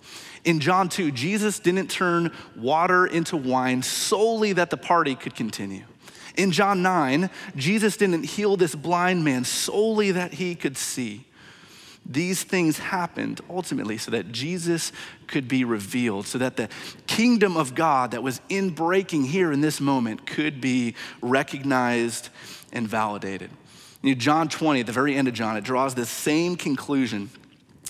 In 0.44 0.60
John 0.60 0.90
2, 0.90 1.12
Jesus 1.12 1.60
didn't 1.60 1.90
turn 1.90 2.32
water 2.56 3.06
into 3.06 3.38
wine 3.38 3.82
solely 3.82 4.54
that 4.54 4.70
the 4.70 4.78
party 4.78 5.16
could 5.16 5.36
continue. 5.36 5.84
In 6.36 6.52
John 6.52 6.82
9, 6.82 7.30
Jesus 7.56 7.98
didn't 7.98 8.24
heal 8.24 8.58
this 8.58 8.76
blind 8.76 9.24
man 9.24 9.44
solely 9.44 10.12
that 10.12 10.34
he 10.34 10.56
could 10.56 10.78
see. 10.78 11.26
These 12.06 12.44
things 12.44 12.80
happened 12.80 13.40
ultimately 13.50 13.98
so 13.98 14.12
that 14.12 14.32
Jesus 14.32 14.92
could 15.28 15.48
be 15.48 15.64
revealed, 15.64 16.28
so 16.28 16.38
that 16.38 16.58
the 16.58 16.68
kingdom 17.08 17.56
of 17.56 17.76
God 17.76 18.12
that 18.12 18.24
was 18.24 18.42
in 18.50 18.72
breaking 18.72 19.24
here 19.26 19.52
in 19.52 19.62
this 19.62 19.80
moment 19.80 20.26
could 20.26 20.60
be 20.60 20.96
recognized 21.22 22.30
and 22.74 22.88
validated. 22.88 23.52
You 24.02 24.16
know, 24.16 24.20
John 24.20 24.50
20, 24.50 24.82
at 24.82 24.86
the 24.86 24.92
very 24.92 25.16
end 25.16 25.30
of 25.30 25.34
John, 25.34 25.56
it 25.56 25.64
draws 25.64 25.96
the 25.96 26.06
same 26.06 26.58
conclusion 26.58 27.30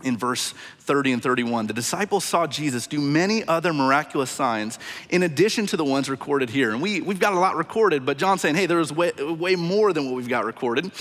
in 0.03 0.17
verse 0.17 0.53
30 0.79 1.13
and 1.13 1.23
31. 1.23 1.67
The 1.67 1.73
disciples 1.73 2.23
saw 2.23 2.47
Jesus 2.47 2.87
do 2.87 2.99
many 2.99 3.45
other 3.47 3.73
miraculous 3.73 4.29
signs 4.29 4.79
in 5.09 5.23
addition 5.23 5.65
to 5.67 5.77
the 5.77 5.85
ones 5.85 6.09
recorded 6.09 6.49
here. 6.49 6.71
And 6.71 6.81
we, 6.81 7.01
we've 7.01 7.19
got 7.19 7.33
a 7.33 7.39
lot 7.39 7.55
recorded, 7.55 8.05
but 8.05 8.17
John's 8.17 8.41
saying, 8.41 8.55
hey, 8.55 8.65
there's 8.65 8.91
way, 8.91 9.11
way 9.11 9.55
more 9.55 9.93
than 9.93 10.05
what 10.05 10.15
we've 10.15 10.27
got 10.27 10.45
recorded. 10.45 10.91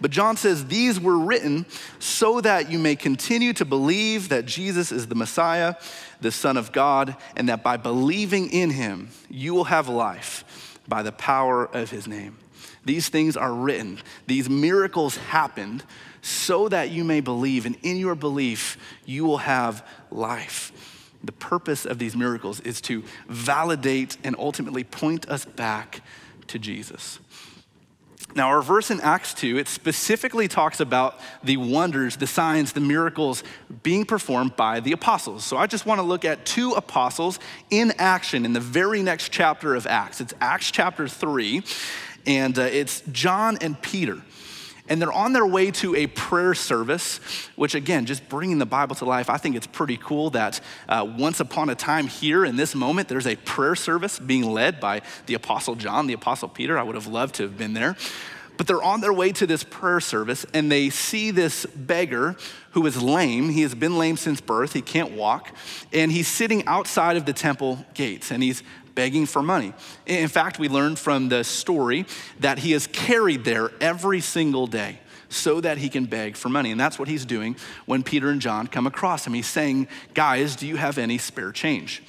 But 0.00 0.10
John 0.10 0.36
says, 0.36 0.66
these 0.66 1.00
were 1.00 1.18
written 1.18 1.64
so 1.98 2.40
that 2.40 2.70
you 2.70 2.78
may 2.78 2.96
continue 2.96 3.52
to 3.54 3.64
believe 3.64 4.28
that 4.30 4.46
Jesus 4.46 4.92
is 4.92 5.06
the 5.06 5.14
Messiah, 5.14 5.76
the 6.20 6.32
Son 6.32 6.56
of 6.56 6.72
God, 6.72 7.16
and 7.36 7.48
that 7.48 7.62
by 7.62 7.76
believing 7.76 8.50
in 8.50 8.70
him, 8.70 9.10
you 9.30 9.54
will 9.54 9.64
have 9.64 9.88
life 9.88 10.78
by 10.88 11.02
the 11.02 11.12
power 11.12 11.64
of 11.64 11.90
his 11.90 12.06
name. 12.06 12.36
These 12.84 13.10
things 13.10 13.36
are 13.36 13.52
written, 13.52 13.98
these 14.26 14.48
miracles 14.48 15.16
happened 15.16 15.84
so 16.22 16.68
that 16.68 16.90
you 16.90 17.04
may 17.04 17.20
believe, 17.20 17.66
and 17.66 17.76
in 17.82 17.96
your 17.96 18.14
belief, 18.14 18.76
you 19.04 19.24
will 19.24 19.38
have 19.38 19.86
life. 20.10 20.72
The 21.22 21.32
purpose 21.32 21.84
of 21.84 21.98
these 21.98 22.16
miracles 22.16 22.60
is 22.60 22.80
to 22.82 23.04
validate 23.28 24.16
and 24.24 24.34
ultimately 24.38 24.84
point 24.84 25.28
us 25.28 25.44
back 25.44 26.02
to 26.48 26.58
Jesus. 26.58 27.18
Now, 28.34 28.48
our 28.48 28.62
verse 28.62 28.92
in 28.92 29.00
Acts 29.00 29.34
2, 29.34 29.58
it 29.58 29.66
specifically 29.66 30.46
talks 30.46 30.78
about 30.78 31.18
the 31.42 31.56
wonders, 31.56 32.16
the 32.16 32.28
signs, 32.28 32.72
the 32.72 32.80
miracles 32.80 33.42
being 33.82 34.04
performed 34.04 34.54
by 34.54 34.78
the 34.78 34.92
apostles. 34.92 35.44
So 35.44 35.56
I 35.56 35.66
just 35.66 35.84
want 35.84 35.98
to 35.98 36.02
look 36.02 36.24
at 36.24 36.46
two 36.46 36.72
apostles 36.72 37.40
in 37.70 37.92
action 37.98 38.44
in 38.44 38.52
the 38.52 38.60
very 38.60 39.02
next 39.02 39.30
chapter 39.30 39.74
of 39.74 39.86
Acts. 39.86 40.20
It's 40.20 40.34
Acts 40.40 40.70
chapter 40.70 41.08
3, 41.08 41.62
and 42.24 42.56
uh, 42.56 42.62
it's 42.62 43.02
John 43.10 43.58
and 43.60 43.80
Peter 43.82 44.22
and 44.90 45.00
they're 45.00 45.12
on 45.12 45.32
their 45.32 45.46
way 45.46 45.70
to 45.70 45.94
a 45.94 46.08
prayer 46.08 46.52
service, 46.52 47.18
which 47.54 47.76
again, 47.76 48.06
just 48.06 48.28
bringing 48.28 48.58
the 48.58 48.66
Bible 48.66 48.96
to 48.96 49.04
life, 49.04 49.30
I 49.30 49.36
think 49.36 49.54
it's 49.54 49.68
pretty 49.68 49.96
cool 49.96 50.30
that 50.30 50.60
uh, 50.88 51.06
once 51.16 51.38
upon 51.38 51.70
a 51.70 51.76
time 51.76 52.08
here 52.08 52.44
in 52.44 52.56
this 52.56 52.74
moment, 52.74 53.08
there's 53.08 53.28
a 53.28 53.36
prayer 53.36 53.76
service 53.76 54.18
being 54.18 54.42
led 54.42 54.80
by 54.80 55.02
the 55.26 55.34
Apostle 55.34 55.76
John, 55.76 56.08
the 56.08 56.12
Apostle 56.14 56.48
Peter. 56.48 56.76
I 56.76 56.82
would 56.82 56.96
have 56.96 57.06
loved 57.06 57.36
to 57.36 57.44
have 57.44 57.56
been 57.56 57.72
there. 57.72 57.96
But 58.56 58.66
they're 58.66 58.82
on 58.82 59.00
their 59.00 59.12
way 59.12 59.32
to 59.32 59.46
this 59.46 59.64
prayer 59.64 60.00
service 60.00 60.44
and 60.52 60.70
they 60.70 60.90
see 60.90 61.30
this 61.30 61.64
beggar 61.64 62.36
who 62.72 62.84
is 62.84 63.00
lame. 63.00 63.48
He 63.48 63.62
has 63.62 63.74
been 63.74 63.96
lame 63.96 64.18
since 64.18 64.40
birth, 64.42 64.74
he 64.74 64.82
can't 64.82 65.12
walk, 65.12 65.50
and 65.94 66.12
he's 66.12 66.28
sitting 66.28 66.66
outside 66.66 67.16
of 67.16 67.24
the 67.24 67.32
temple 67.32 67.86
gates 67.94 68.30
and 68.30 68.42
he's 68.42 68.62
begging 68.94 69.26
for 69.26 69.42
money. 69.42 69.72
In 70.06 70.28
fact, 70.28 70.58
we 70.58 70.68
learned 70.68 70.98
from 70.98 71.28
the 71.28 71.44
story 71.44 72.06
that 72.40 72.58
he 72.58 72.72
is 72.72 72.86
carried 72.86 73.44
there 73.44 73.70
every 73.80 74.20
single 74.20 74.66
day. 74.66 74.98
so 75.32 75.60
that 75.60 75.78
he 75.78 75.88
can 75.88 76.06
beg 76.06 76.36
for 76.36 76.48
money. 76.48 76.72
And 76.72 76.80
that's 76.80 76.98
what 76.98 77.06
he's 77.06 77.24
doing 77.24 77.54
when 77.86 78.02
Peter 78.02 78.30
and 78.30 78.40
John 78.40 78.66
come 78.66 78.88
across 78.88 79.24
him. 79.24 79.32
He's 79.32 79.46
saying, 79.46 79.86
Guys, 80.12 80.56
do 80.56 80.66
you 80.66 80.74
have 80.74 80.98
any 80.98 81.18
spare 81.18 81.52
change? 81.52 82.02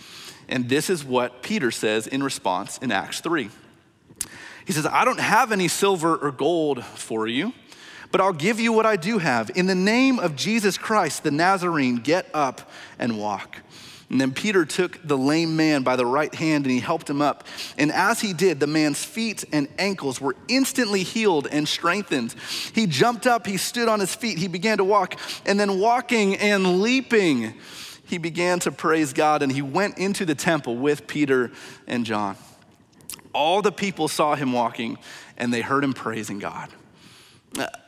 And 0.50 0.68
this 0.68 0.90
is 0.90 1.06
what 1.06 1.44
Peter 1.44 1.70
says 1.70 2.08
in 2.08 2.24
response 2.24 2.78
in 2.80 2.92
Acts 2.92 3.22
3. 3.22 3.50
He 4.66 4.74
says, 4.74 4.86
I 4.86 5.06
don't 5.06 5.20
have 5.20 5.52
any 5.52 5.68
silver 5.68 6.16
or 6.16 6.32
gold 6.32 6.84
for 6.84 7.28
you, 7.28 7.54
but 8.12 8.22
I'll 8.22 8.34
give 8.34 8.60
you 8.60 8.74
what 8.74 8.86
I 8.86 8.96
do 8.96 9.18
have. 9.18 9.50
In 9.56 9.66
the 9.66 9.76
name 9.76 10.20
of 10.20 10.36
Jesus 10.36 10.78
Christ, 10.78 11.24
the 11.24 11.32
Nazarene, 11.32 11.98
get 11.98 12.28
up 12.34 12.70
and 13.00 13.18
walk. 13.18 13.58
And 14.12 14.20
then 14.20 14.34
Peter 14.34 14.66
took 14.66 15.00
the 15.08 15.18
lame 15.18 15.56
man 15.56 15.84
by 15.84 15.96
the 15.96 16.06
right 16.06 16.36
hand 16.36 16.66
and 16.66 16.72
he 16.72 16.82
helped 16.82 17.10
him 17.10 17.22
up. 17.22 17.48
And 17.78 17.94
as 17.94 18.20
he 18.20 18.34
did, 18.34 18.60
the 18.60 18.68
man's 18.68 19.02
feet 19.02 19.46
and 19.54 19.70
ankles 19.80 20.20
were 20.20 20.36
instantly 20.50 21.04
healed 21.04 21.48
and 21.50 21.66
strengthened. 21.66 22.36
He 22.74 22.88
jumped 22.88 23.26
up, 23.26 23.48
he 23.48 23.56
stood 23.56 23.88
on 23.88 24.02
his 24.02 24.14
feet, 24.14 24.38
he 24.38 24.50
began 24.50 24.80
to 24.80 24.84
walk, 24.84 25.16
and 25.46 25.58
then 25.58 25.80
walking 25.80 26.36
and 26.36 26.82
leaping, 26.82 27.54
he 28.06 28.18
began 28.18 28.60
to 28.60 28.72
praise 28.74 29.14
God 29.14 29.42
and 29.42 29.50
he 29.50 29.62
went 29.62 29.98
into 29.98 30.26
the 30.26 30.36
temple 30.36 30.76
with 30.76 31.08
Peter 31.08 31.50
and 31.88 32.06
John. 32.06 32.36
All 33.34 33.62
the 33.62 33.72
people 33.72 34.10
saw 34.10 34.36
him 34.36 34.52
walking 34.52 34.98
and 35.38 35.54
they 35.54 35.62
heard 35.62 35.86
him 35.86 35.94
praising 35.94 36.40
God. 36.40 36.68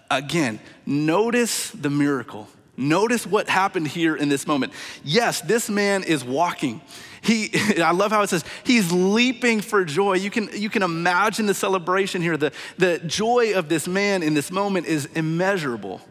Again, 0.09 0.61
notice 0.85 1.71
the 1.71 1.89
miracle. 1.89 2.47
Notice 2.75 3.27
what 3.27 3.47
happened 3.49 3.87
here 3.87 4.15
in 4.15 4.29
this 4.29 4.47
moment. 4.47 4.73
Yes, 5.03 5.41
this 5.41 5.69
man 5.69 6.03
is 6.03 6.23
walking. 6.23 6.81
He, 7.21 7.51
I 7.81 7.91
love 7.91 8.11
how 8.11 8.21
it 8.23 8.29
says 8.29 8.43
he's 8.63 8.91
leaping 8.91 9.61
for 9.61 9.85
joy. 9.85 10.15
You 10.15 10.29
can, 10.29 10.49
you 10.53 10.69
can 10.69 10.83
imagine 10.83 11.45
the 11.45 11.53
celebration 11.53 12.21
here. 12.21 12.35
The, 12.35 12.51
the 12.77 12.99
joy 12.99 13.53
of 13.55 13.69
this 13.69 13.87
man 13.87 14.23
in 14.23 14.33
this 14.33 14.51
moment 14.51 14.87
is 14.87 15.05
immeasurable. 15.07 16.01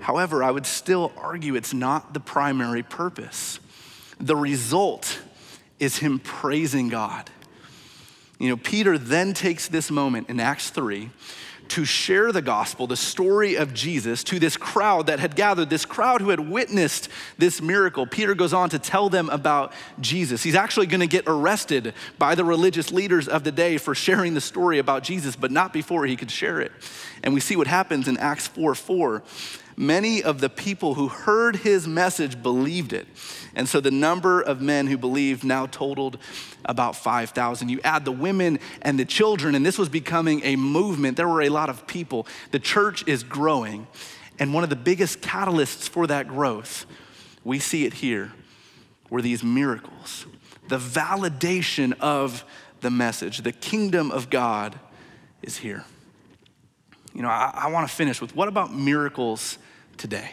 However, 0.00 0.42
I 0.42 0.50
would 0.50 0.66
still 0.66 1.12
argue 1.16 1.54
it's 1.54 1.74
not 1.74 2.14
the 2.14 2.20
primary 2.20 2.82
purpose. 2.82 3.60
The 4.18 4.36
result 4.36 5.20
is 5.78 5.98
him 5.98 6.18
praising 6.18 6.88
God. 6.88 7.30
You 8.38 8.50
know, 8.50 8.56
Peter 8.56 8.98
then 8.98 9.34
takes 9.34 9.68
this 9.68 9.90
moment 9.90 10.28
in 10.28 10.40
Acts 10.40 10.70
3 10.70 11.10
to 11.68 11.84
share 11.84 12.32
the 12.32 12.42
gospel, 12.42 12.86
the 12.86 12.96
story 12.96 13.56
of 13.56 13.74
Jesus, 13.74 14.22
to 14.24 14.38
this 14.38 14.56
crowd 14.56 15.06
that 15.06 15.20
had 15.20 15.36
gathered, 15.36 15.70
this 15.70 15.84
crowd 15.84 16.20
who 16.20 16.30
had 16.30 16.40
witnessed 16.40 17.08
this 17.38 17.60
miracle. 17.60 18.06
Peter 18.06 18.34
goes 18.34 18.52
on 18.52 18.70
to 18.70 18.78
tell 18.78 19.08
them 19.08 19.28
about 19.30 19.72
Jesus. 20.00 20.42
He's 20.42 20.54
actually 20.54 20.86
going 20.86 21.00
to 21.00 21.06
get 21.06 21.24
arrested 21.26 21.94
by 22.18 22.34
the 22.34 22.44
religious 22.44 22.92
leaders 22.92 23.28
of 23.28 23.44
the 23.44 23.52
day 23.52 23.78
for 23.78 23.94
sharing 23.94 24.34
the 24.34 24.40
story 24.40 24.78
about 24.78 25.02
Jesus, 25.02 25.36
but 25.36 25.50
not 25.50 25.72
before 25.72 26.06
he 26.06 26.16
could 26.16 26.30
share 26.30 26.60
it. 26.60 26.72
And 27.22 27.34
we 27.34 27.40
see 27.40 27.56
what 27.56 27.66
happens 27.66 28.08
in 28.08 28.16
Acts 28.18 28.46
4 28.48 28.74
4 28.74 29.22
many 29.76 30.22
of 30.22 30.40
the 30.40 30.48
people 30.48 30.94
who 30.94 31.08
heard 31.08 31.56
his 31.56 31.86
message 31.86 32.42
believed 32.42 32.92
it. 32.92 33.06
And 33.54 33.68
so 33.68 33.80
the 33.80 33.90
number 33.90 34.40
of 34.40 34.60
men 34.60 34.86
who 34.86 34.96
believed 34.96 35.44
now 35.44 35.66
totaled 35.66 36.18
about 36.64 36.96
5,000. 36.96 37.68
You 37.68 37.80
add 37.84 38.04
the 38.04 38.12
women 38.12 38.58
and 38.82 38.98
the 38.98 39.04
children, 39.04 39.54
and 39.54 39.64
this 39.64 39.78
was 39.78 39.88
becoming 39.88 40.42
a 40.44 40.56
movement. 40.56 41.16
There 41.16 41.28
were 41.28 41.42
a 41.42 41.48
lot 41.48 41.68
of 41.68 41.86
people. 41.86 42.26
The 42.50 42.58
church 42.58 43.06
is 43.06 43.22
growing. 43.22 43.86
And 44.38 44.52
one 44.52 44.64
of 44.64 44.70
the 44.70 44.76
biggest 44.76 45.20
catalysts 45.20 45.88
for 45.88 46.06
that 46.06 46.26
growth, 46.26 46.86
we 47.44 47.58
see 47.58 47.84
it 47.84 47.94
here, 47.94 48.32
were 49.10 49.22
these 49.22 49.44
miracles. 49.44 50.26
The 50.68 50.78
validation 50.78 51.92
of 52.00 52.44
the 52.80 52.90
message. 52.90 53.38
The 53.38 53.52
kingdom 53.52 54.10
of 54.10 54.30
God 54.30 54.78
is 55.42 55.58
here. 55.58 55.84
You 57.14 57.22
know, 57.22 57.28
I, 57.28 57.52
I 57.54 57.66
want 57.68 57.88
to 57.88 57.94
finish 57.94 58.20
with 58.20 58.34
what 58.34 58.48
about 58.48 58.74
miracles 58.74 59.58
today? 59.96 60.30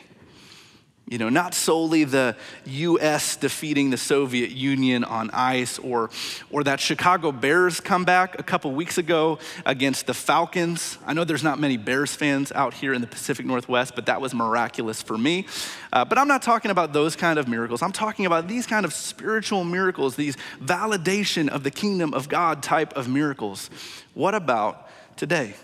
You 1.12 1.18
know, 1.18 1.28
not 1.28 1.54
solely 1.54 2.06
the 2.06 2.38
US 2.66 3.36
defeating 3.36 3.90
the 3.90 3.98
Soviet 3.98 4.52
Union 4.52 5.04
on 5.04 5.30
ice 5.32 5.78
or, 5.78 6.10
or 6.50 6.64
that 6.64 6.80
Chicago 6.80 7.34
Bears 7.34 7.82
comeback 7.82 8.40
a 8.40 8.44
couple 8.44 8.72
weeks 8.72 8.98
ago 8.98 9.38
against 9.66 10.08
the 10.08 10.14
Falcons. 10.14 10.98
I 11.06 11.12
know 11.12 11.26
there's 11.26 11.44
not 11.44 11.60
many 11.60 11.76
Bears 11.76 12.16
fans 12.16 12.54
out 12.54 12.74
here 12.74 12.94
in 12.94 13.02
the 13.02 13.08
Pacific 13.08 13.46
Northwest, 13.46 13.94
but 13.94 14.06
that 14.06 14.22
was 14.22 14.34
miraculous 14.34 15.02
for 15.02 15.18
me. 15.18 15.48
Uh, 15.92 16.06
but 16.06 16.18
I'm 16.18 16.30
not 16.30 16.44
talking 16.44 16.72
about 16.72 16.94
those 16.94 17.18
kind 17.18 17.38
of 17.38 17.46
miracles. 17.46 17.82
I'm 17.82 17.92
talking 17.92 18.26
about 18.26 18.48
these 18.48 18.66
kind 18.66 18.86
of 18.86 18.94
spiritual 18.94 19.66
miracles, 19.66 20.16
these 20.16 20.38
validation 20.64 21.50
of 21.50 21.64
the 21.64 21.72
kingdom 21.72 22.14
of 22.14 22.30
God 22.30 22.64
type 22.64 22.94
of 22.94 23.10
miracles. 23.10 23.70
What 24.14 24.34
about 24.34 24.88
today? 25.18 25.56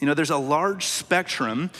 You 0.00 0.06
know, 0.06 0.14
there's 0.14 0.30
a 0.30 0.38
large 0.38 0.86
spectrum 0.86 1.70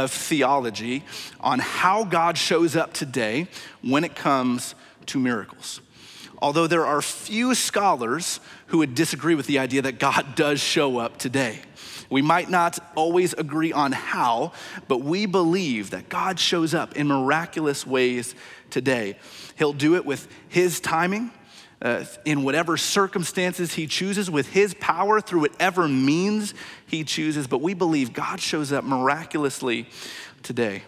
of 0.00 0.10
theology 0.10 1.04
on 1.40 1.58
how 1.58 2.04
God 2.04 2.36
shows 2.36 2.76
up 2.76 2.92
today 2.92 3.46
when 3.82 4.04
it 4.04 4.16
comes 4.16 4.74
to 5.06 5.18
miracles. 5.18 5.80
Although 6.42 6.66
there 6.66 6.86
are 6.86 7.02
few 7.02 7.54
scholars 7.54 8.40
who 8.66 8.78
would 8.78 8.94
disagree 8.94 9.34
with 9.34 9.46
the 9.46 9.58
idea 9.58 9.82
that 9.82 9.98
God 9.98 10.34
does 10.34 10.60
show 10.60 10.98
up 10.98 11.18
today. 11.18 11.60
We 12.08 12.22
might 12.22 12.50
not 12.50 12.78
always 12.96 13.34
agree 13.34 13.72
on 13.72 13.92
how, 13.92 14.52
but 14.88 14.98
we 14.98 15.26
believe 15.26 15.90
that 15.90 16.08
God 16.08 16.40
shows 16.40 16.74
up 16.74 16.96
in 16.96 17.06
miraculous 17.06 17.86
ways 17.86 18.34
today. 18.70 19.16
He'll 19.56 19.72
do 19.72 19.94
it 19.94 20.04
with 20.04 20.26
His 20.48 20.80
timing, 20.80 21.30
uh, 21.82 22.04
in 22.24 22.42
whatever 22.42 22.76
circumstances 22.76 23.74
he 23.74 23.86
chooses, 23.86 24.30
with 24.30 24.48
his 24.50 24.74
power, 24.74 25.20
through 25.20 25.40
whatever 25.40 25.88
means 25.88 26.54
he 26.86 27.04
chooses. 27.04 27.46
But 27.46 27.60
we 27.60 27.74
believe 27.74 28.12
God 28.12 28.40
shows 28.40 28.72
up 28.72 28.84
miraculously 28.84 29.88
today. 30.42 30.82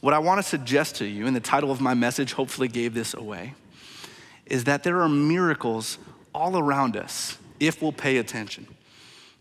What 0.00 0.14
I 0.14 0.18
want 0.18 0.38
to 0.38 0.42
suggest 0.42 0.96
to 0.96 1.06
you, 1.06 1.26
and 1.26 1.34
the 1.34 1.40
title 1.40 1.70
of 1.70 1.80
my 1.80 1.94
message 1.94 2.32
hopefully 2.32 2.68
gave 2.68 2.94
this 2.94 3.14
away, 3.14 3.54
is 4.46 4.64
that 4.64 4.82
there 4.82 5.00
are 5.00 5.08
miracles 5.08 5.98
all 6.34 6.58
around 6.58 6.96
us 6.96 7.38
if 7.60 7.82
we'll 7.82 7.92
pay 7.92 8.18
attention. 8.18 8.66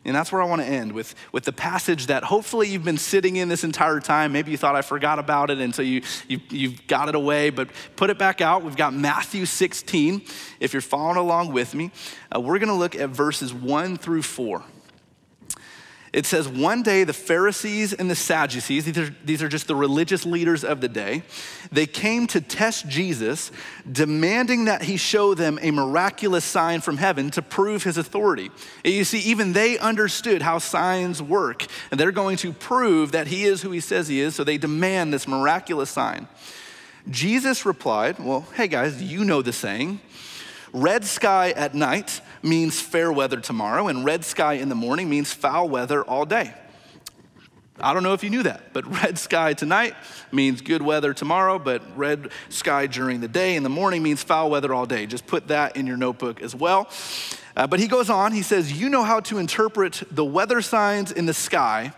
And 0.07 0.15
that's 0.15 0.31
where 0.31 0.41
I 0.41 0.45
want 0.45 0.61
to 0.61 0.67
end 0.67 0.93
with, 0.93 1.13
with 1.33 1.43
the 1.43 1.51
passage 1.51 2.07
that 2.07 2.23
hopefully 2.23 2.69
you've 2.69 2.85
been 2.85 2.97
sitting 2.97 3.35
in 3.35 3.49
this 3.49 3.65
entire 3.65 3.99
time. 3.99 4.31
Maybe 4.31 4.51
you 4.51 4.57
thought 4.57 4.75
I 4.75 4.81
forgot 4.81 5.19
about 5.19 5.51
it, 5.51 5.59
and 5.59 5.75
so 5.75 5.81
you, 5.81 6.01
you, 6.29 6.39
you've 6.49 6.87
got 6.87 7.09
it 7.09 7.15
away, 7.15 7.49
but 7.49 7.69
put 7.97 8.09
it 8.09 8.17
back 8.17 8.39
out. 8.39 8.63
We've 8.63 8.77
got 8.77 8.93
Matthew 8.93 9.45
16. 9.45 10.21
If 10.61 10.71
you're 10.71 10.81
following 10.81 11.17
along 11.17 11.51
with 11.51 11.75
me, 11.75 11.91
uh, 12.33 12.39
we're 12.39 12.57
going 12.57 12.69
to 12.69 12.73
look 12.73 12.95
at 12.95 13.09
verses 13.09 13.53
1 13.53 13.97
through 13.97 14.21
4. 14.21 14.63
It 16.13 16.25
says, 16.25 16.47
One 16.47 16.83
day 16.83 17.03
the 17.03 17.13
Pharisees 17.13 17.93
and 17.93 18.09
the 18.09 18.15
Sadducees, 18.15 18.85
these 18.85 18.97
are, 18.97 19.15
these 19.25 19.43
are 19.43 19.49
just 19.49 19.67
the 19.67 19.75
religious 19.75 20.25
leaders 20.25 20.63
of 20.63 20.81
the 20.81 20.87
day, 20.87 21.23
they 21.71 21.85
came 21.85 22.27
to 22.27 22.41
test 22.41 22.87
Jesus, 22.87 23.51
demanding 23.89 24.65
that 24.65 24.83
he 24.83 24.97
show 24.97 25.33
them 25.33 25.59
a 25.61 25.71
miraculous 25.71 26.45
sign 26.45 26.81
from 26.81 26.97
heaven 26.97 27.29
to 27.31 27.41
prove 27.41 27.83
his 27.83 27.97
authority. 27.97 28.49
And 28.85 28.93
you 28.93 29.03
see, 29.03 29.19
even 29.19 29.53
they 29.53 29.77
understood 29.77 30.41
how 30.41 30.59
signs 30.59 31.21
work, 31.21 31.65
and 31.91 31.99
they're 31.99 32.11
going 32.11 32.37
to 32.37 32.53
prove 32.53 33.11
that 33.11 33.27
he 33.27 33.43
is 33.43 33.61
who 33.61 33.71
he 33.71 33.81
says 33.81 34.07
he 34.07 34.21
is, 34.21 34.35
so 34.35 34.43
they 34.43 34.57
demand 34.57 35.13
this 35.13 35.27
miraculous 35.27 35.89
sign. 35.89 36.27
Jesus 37.09 37.65
replied, 37.65 38.19
Well, 38.19 38.45
hey 38.55 38.67
guys, 38.67 39.01
you 39.01 39.25
know 39.25 39.41
the 39.41 39.53
saying 39.53 39.99
red 40.73 41.05
sky 41.05 41.51
at 41.51 41.73
night 41.73 42.21
means 42.41 42.79
fair 42.79 43.11
weather 43.11 43.39
tomorrow, 43.39 43.87
and 43.87 44.05
red 44.05 44.23
sky 44.23 44.53
in 44.53 44.69
the 44.69 44.75
morning 44.75 45.09
means 45.09 45.33
foul 45.33 45.69
weather 45.69 46.03
all 46.03 46.25
day. 46.25 46.53
I 47.79 47.93
don't 47.93 48.01
know 48.01 48.13
if 48.13 48.23
you 48.23 48.29
knew 48.29 48.43
that, 48.43 48.73
but 48.73 48.85
red 49.03 49.17
sky 49.17 49.53
tonight 49.53 49.93
means 50.31 50.61
good 50.61 50.81
weather 50.81 51.13
tomorrow, 51.13 51.59
but 51.59 51.81
red 51.95 52.29
sky 52.49 52.87
during 52.87 53.21
the 53.21 53.27
day 53.27 53.55
in 53.55 53.63
the 53.63 53.69
morning 53.69 54.01
means 54.01 54.23
foul 54.23 54.49
weather 54.49 54.73
all 54.73 54.85
day. 54.85 55.05
Just 55.05 55.27
put 55.27 55.49
that 55.49 55.77
in 55.77 55.85
your 55.85 55.97
notebook 55.97 56.41
as 56.41 56.55
well. 56.55 56.89
Uh, 57.55 57.67
but 57.67 57.79
he 57.79 57.87
goes 57.87 58.09
on, 58.09 58.31
he 58.31 58.41
says, 58.41 58.71
You 58.71 58.89
know 58.89 59.03
how 59.03 59.19
to 59.21 59.37
interpret 59.37 60.03
the 60.11 60.25
weather 60.25 60.61
signs 60.61 61.11
in 61.11 61.25
the 61.25 61.33
sky, 61.33 61.93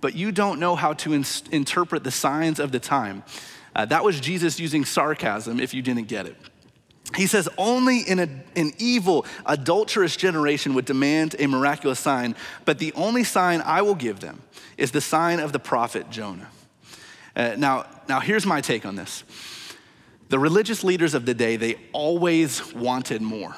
but 0.00 0.14
you 0.14 0.32
don't 0.32 0.60
know 0.60 0.76
how 0.76 0.92
to 0.94 1.12
in- 1.12 1.24
interpret 1.50 2.04
the 2.04 2.10
signs 2.10 2.58
of 2.58 2.72
the 2.72 2.80
time. 2.80 3.22
Uh, 3.76 3.84
that 3.86 4.04
was 4.04 4.20
Jesus 4.20 4.60
using 4.60 4.84
sarcasm 4.84 5.58
if 5.58 5.74
you 5.74 5.82
didn't 5.82 6.08
get 6.08 6.26
it. 6.26 6.36
He 7.14 7.26
says, 7.26 7.48
Only 7.58 8.00
in 8.00 8.18
a, 8.18 8.28
an 8.56 8.72
evil, 8.78 9.26
adulterous 9.46 10.16
generation 10.16 10.74
would 10.74 10.84
demand 10.84 11.36
a 11.38 11.46
miraculous 11.46 12.00
sign, 12.00 12.34
but 12.64 12.78
the 12.78 12.92
only 12.94 13.24
sign 13.24 13.60
I 13.60 13.82
will 13.82 13.94
give 13.94 14.20
them 14.20 14.42
is 14.76 14.90
the 14.90 15.00
sign 15.00 15.38
of 15.38 15.52
the 15.52 15.58
prophet 15.58 16.10
Jonah. 16.10 16.48
Uh, 17.36 17.54
now, 17.56 17.86
now, 18.08 18.20
here's 18.20 18.46
my 18.46 18.60
take 18.60 18.86
on 18.86 18.96
this. 18.96 19.24
The 20.28 20.38
religious 20.38 20.82
leaders 20.82 21.14
of 21.14 21.26
the 21.26 21.34
day, 21.34 21.56
they 21.56 21.76
always 21.92 22.74
wanted 22.74 23.22
more. 23.22 23.54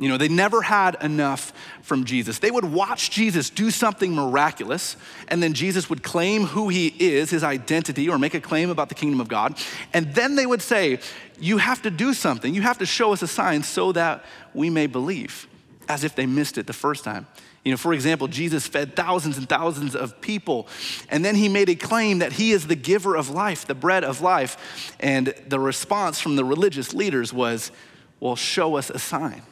You 0.00 0.08
know, 0.08 0.16
they 0.16 0.28
never 0.28 0.62
had 0.62 0.96
enough 1.02 1.52
from 1.82 2.06
Jesus. 2.06 2.38
They 2.38 2.50
would 2.50 2.64
watch 2.64 3.10
Jesus 3.10 3.50
do 3.50 3.70
something 3.70 4.14
miraculous, 4.14 4.96
and 5.28 5.42
then 5.42 5.52
Jesus 5.52 5.90
would 5.90 6.02
claim 6.02 6.46
who 6.46 6.70
he 6.70 6.86
is, 6.98 7.28
his 7.28 7.44
identity, 7.44 8.08
or 8.08 8.18
make 8.18 8.32
a 8.32 8.40
claim 8.40 8.70
about 8.70 8.88
the 8.88 8.94
kingdom 8.94 9.20
of 9.20 9.28
God. 9.28 9.58
And 9.92 10.14
then 10.14 10.36
they 10.36 10.46
would 10.46 10.62
say, 10.62 11.00
You 11.38 11.58
have 11.58 11.82
to 11.82 11.90
do 11.90 12.14
something. 12.14 12.54
You 12.54 12.62
have 12.62 12.78
to 12.78 12.86
show 12.86 13.12
us 13.12 13.20
a 13.20 13.28
sign 13.28 13.62
so 13.62 13.92
that 13.92 14.24
we 14.54 14.70
may 14.70 14.86
believe, 14.86 15.46
as 15.86 16.02
if 16.02 16.14
they 16.14 16.24
missed 16.24 16.56
it 16.56 16.66
the 16.66 16.72
first 16.72 17.04
time. 17.04 17.26
You 17.62 17.72
know, 17.72 17.76
for 17.76 17.92
example, 17.92 18.26
Jesus 18.26 18.66
fed 18.66 18.96
thousands 18.96 19.36
and 19.36 19.46
thousands 19.46 19.94
of 19.94 20.18
people, 20.22 20.66
and 21.10 21.22
then 21.22 21.34
he 21.34 21.50
made 21.50 21.68
a 21.68 21.74
claim 21.74 22.20
that 22.20 22.32
he 22.32 22.52
is 22.52 22.66
the 22.66 22.74
giver 22.74 23.16
of 23.16 23.28
life, 23.28 23.66
the 23.66 23.74
bread 23.74 24.02
of 24.04 24.22
life. 24.22 24.96
And 24.98 25.34
the 25.46 25.60
response 25.60 26.18
from 26.18 26.36
the 26.36 26.44
religious 26.46 26.94
leaders 26.94 27.34
was, 27.34 27.70
Well, 28.18 28.34
show 28.34 28.76
us 28.76 28.88
a 28.88 28.98
sign, 28.98 29.42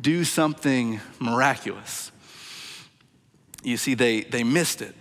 do 0.00 0.24
something 0.24 1.00
miraculous. 1.18 2.12
You 3.62 3.76
see, 3.76 3.94
they, 3.94 4.22
they 4.22 4.44
missed 4.44 4.82
it. 4.82 4.94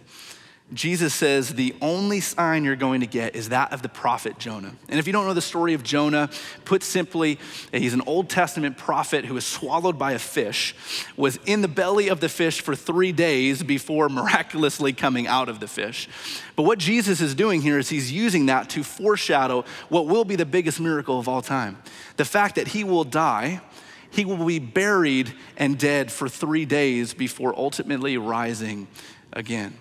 Jesus 0.74 1.14
says 1.14 1.54
the 1.54 1.74
only 1.82 2.20
sign 2.20 2.66
you're 2.66 2.76
going 2.76 3.00
to 3.00 3.08
get 3.08 3.38
is 3.38 3.50
that 3.50 3.72
of 3.72 3.82
the 3.82 3.88
prophet 3.88 4.38
Jonah. 4.38 4.74
And 4.90 5.00
if 5.00 5.08
you 5.08 5.14
don't 5.14 5.26
know 5.26 5.34
the 5.34 5.42
story 5.42 5.74
of 5.74 5.82
Jonah, 5.82 6.30
put 6.66 6.84
simply, 6.84 7.40
he's 7.72 7.94
an 7.94 8.02
Old 8.06 8.30
Testament 8.30 8.78
prophet 8.78 9.24
who 9.24 9.36
was 9.36 9.46
swallowed 9.46 9.98
by 9.98 10.12
a 10.12 10.20
fish, 10.20 10.76
was 11.16 11.40
in 11.46 11.62
the 11.62 11.70
belly 11.70 12.10
of 12.10 12.20
the 12.20 12.28
fish 12.28 12.60
for 12.60 12.76
three 12.76 13.14
days 13.14 13.64
before 13.64 14.10
miraculously 14.10 14.92
coming 14.92 15.26
out 15.26 15.48
of 15.48 15.62
the 15.62 15.70
fish. 15.70 16.10
But 16.58 16.64
what 16.64 16.80
Jesus 16.80 17.22
is 17.22 17.34
doing 17.34 17.62
here 17.62 17.80
is 17.80 17.88
he's 17.88 18.12
using 18.12 18.48
that 18.48 18.70
to 18.72 18.84
foreshadow 18.84 19.64
what 19.88 20.06
will 20.06 20.26
be 20.26 20.36
the 20.36 20.46
biggest 20.46 20.82
miracle 20.82 21.18
of 21.18 21.30
all 21.30 21.42
time 21.42 21.78
the 22.18 22.26
fact 22.26 22.56
that 22.56 22.70
he 22.70 22.84
will 22.84 23.04
die. 23.04 23.62
He 24.10 24.26
will 24.26 24.46
be 24.46 24.60
buried 24.60 25.34
and 25.58 25.78
dead 25.78 26.12
for 26.12 26.30
three 26.30 26.66
days 26.66 27.14
before 27.14 27.58
ultimately 27.58 28.18
rising 28.18 28.88
again. 29.34 29.78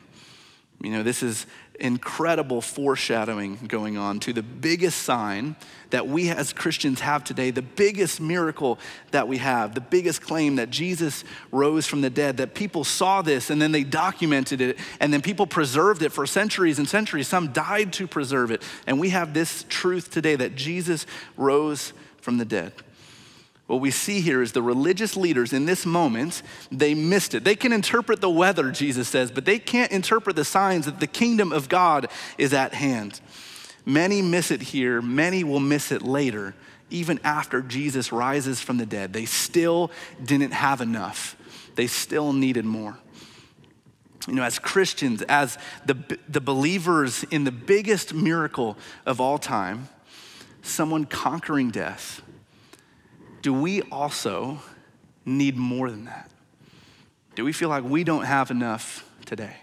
You 0.82 0.90
know, 0.90 1.02
this 1.02 1.22
is 1.22 1.46
incredible 1.78 2.60
foreshadowing 2.60 3.58
going 3.68 3.96
on 3.96 4.18
to 4.20 4.32
the 4.32 4.42
biggest 4.42 5.02
sign 5.02 5.56
that 5.90 6.08
we 6.08 6.30
as 6.30 6.52
Christians 6.52 7.00
have 7.00 7.22
today, 7.22 7.50
the 7.50 7.62
biggest 7.62 8.20
miracle 8.20 8.78
that 9.10 9.28
we 9.28 9.38
have, 9.38 9.74
the 9.74 9.80
biggest 9.80 10.22
claim 10.22 10.56
that 10.56 10.70
Jesus 10.70 11.24
rose 11.52 11.86
from 11.86 12.00
the 12.00 12.10
dead, 12.10 12.38
that 12.38 12.54
people 12.54 12.82
saw 12.82 13.22
this 13.22 13.50
and 13.50 13.60
then 13.60 13.72
they 13.72 13.84
documented 13.84 14.60
it, 14.60 14.78
and 15.00 15.12
then 15.12 15.22
people 15.22 15.46
preserved 15.46 16.02
it 16.02 16.12
for 16.12 16.26
centuries 16.26 16.78
and 16.78 16.88
centuries. 16.88 17.28
Some 17.28 17.52
died 17.52 17.92
to 17.94 18.06
preserve 18.06 18.50
it. 18.50 18.62
And 18.86 18.98
we 18.98 19.10
have 19.10 19.32
this 19.32 19.64
truth 19.68 20.10
today 20.10 20.36
that 20.36 20.56
Jesus 20.56 21.06
rose 21.36 21.92
from 22.20 22.38
the 22.38 22.44
dead. 22.44 22.72
What 23.66 23.81
we 23.81 23.90
see 23.90 24.20
here 24.20 24.42
is 24.42 24.52
the 24.52 24.62
religious 24.62 25.16
leaders 25.16 25.52
in 25.52 25.66
this 25.66 25.85
moment, 25.85 26.42
they 26.70 26.94
missed 26.94 27.35
it. 27.35 27.42
They 27.42 27.57
can 27.57 27.72
interpret 27.72 28.20
the 28.20 28.31
weather, 28.31 28.70
Jesus 28.70 29.09
says, 29.09 29.31
but 29.33 29.44
they 29.44 29.59
can't 29.59 29.90
interpret 29.90 30.37
the 30.37 30.44
signs 30.44 30.87
that 30.87 31.00
the 31.00 31.07
kingdom 31.09 31.52
of 31.52 31.68
God 31.68 32.09
is 32.38 32.52
at 32.52 32.74
hand. 32.74 33.20
Many 33.85 34.22
miss 34.22 34.50
it 34.50 34.62
here, 34.62 35.02
many 35.02 35.42
will 35.42 35.61
miss 35.61 35.90
it 35.90 36.02
later, 36.02 36.55
even 36.90 37.18
after 37.24 37.61
Jesus 37.61 38.12
rises 38.12 38.61
from 38.61 38.76
the 38.79 38.87
dead. 38.87 39.12
They 39.12 39.24
still 39.24 39.90
didn't 40.22 40.52
have 40.52 40.81
enough, 40.81 41.37
they 41.74 41.88
still 41.88 42.33
needed 42.33 42.64
more. 42.64 42.98
You 44.29 44.35
know, 44.35 44.42
as 44.42 44.59
Christians, 44.59 45.22
as 45.22 45.57
the, 45.85 46.18
the 46.29 46.40
believers 46.40 47.24
in 47.31 47.44
the 47.44 47.52
biggest 47.52 48.12
miracle 48.12 48.76
of 49.05 49.20
all 49.20 49.38
time, 49.38 49.88
someone 50.62 51.05
conquering 51.05 51.70
death 51.70 52.22
do 53.46 53.52
we 53.52 53.80
also 53.92 54.59
need 55.24 55.56
more 55.56 55.88
than 55.88 56.06
that? 56.06 56.28
Do 57.37 57.44
we 57.44 57.52
feel 57.52 57.68
like 57.68 57.85
we 57.85 58.02
don't 58.02 58.24
have 58.24 58.50
enough 58.50 59.09
today? 59.24 59.54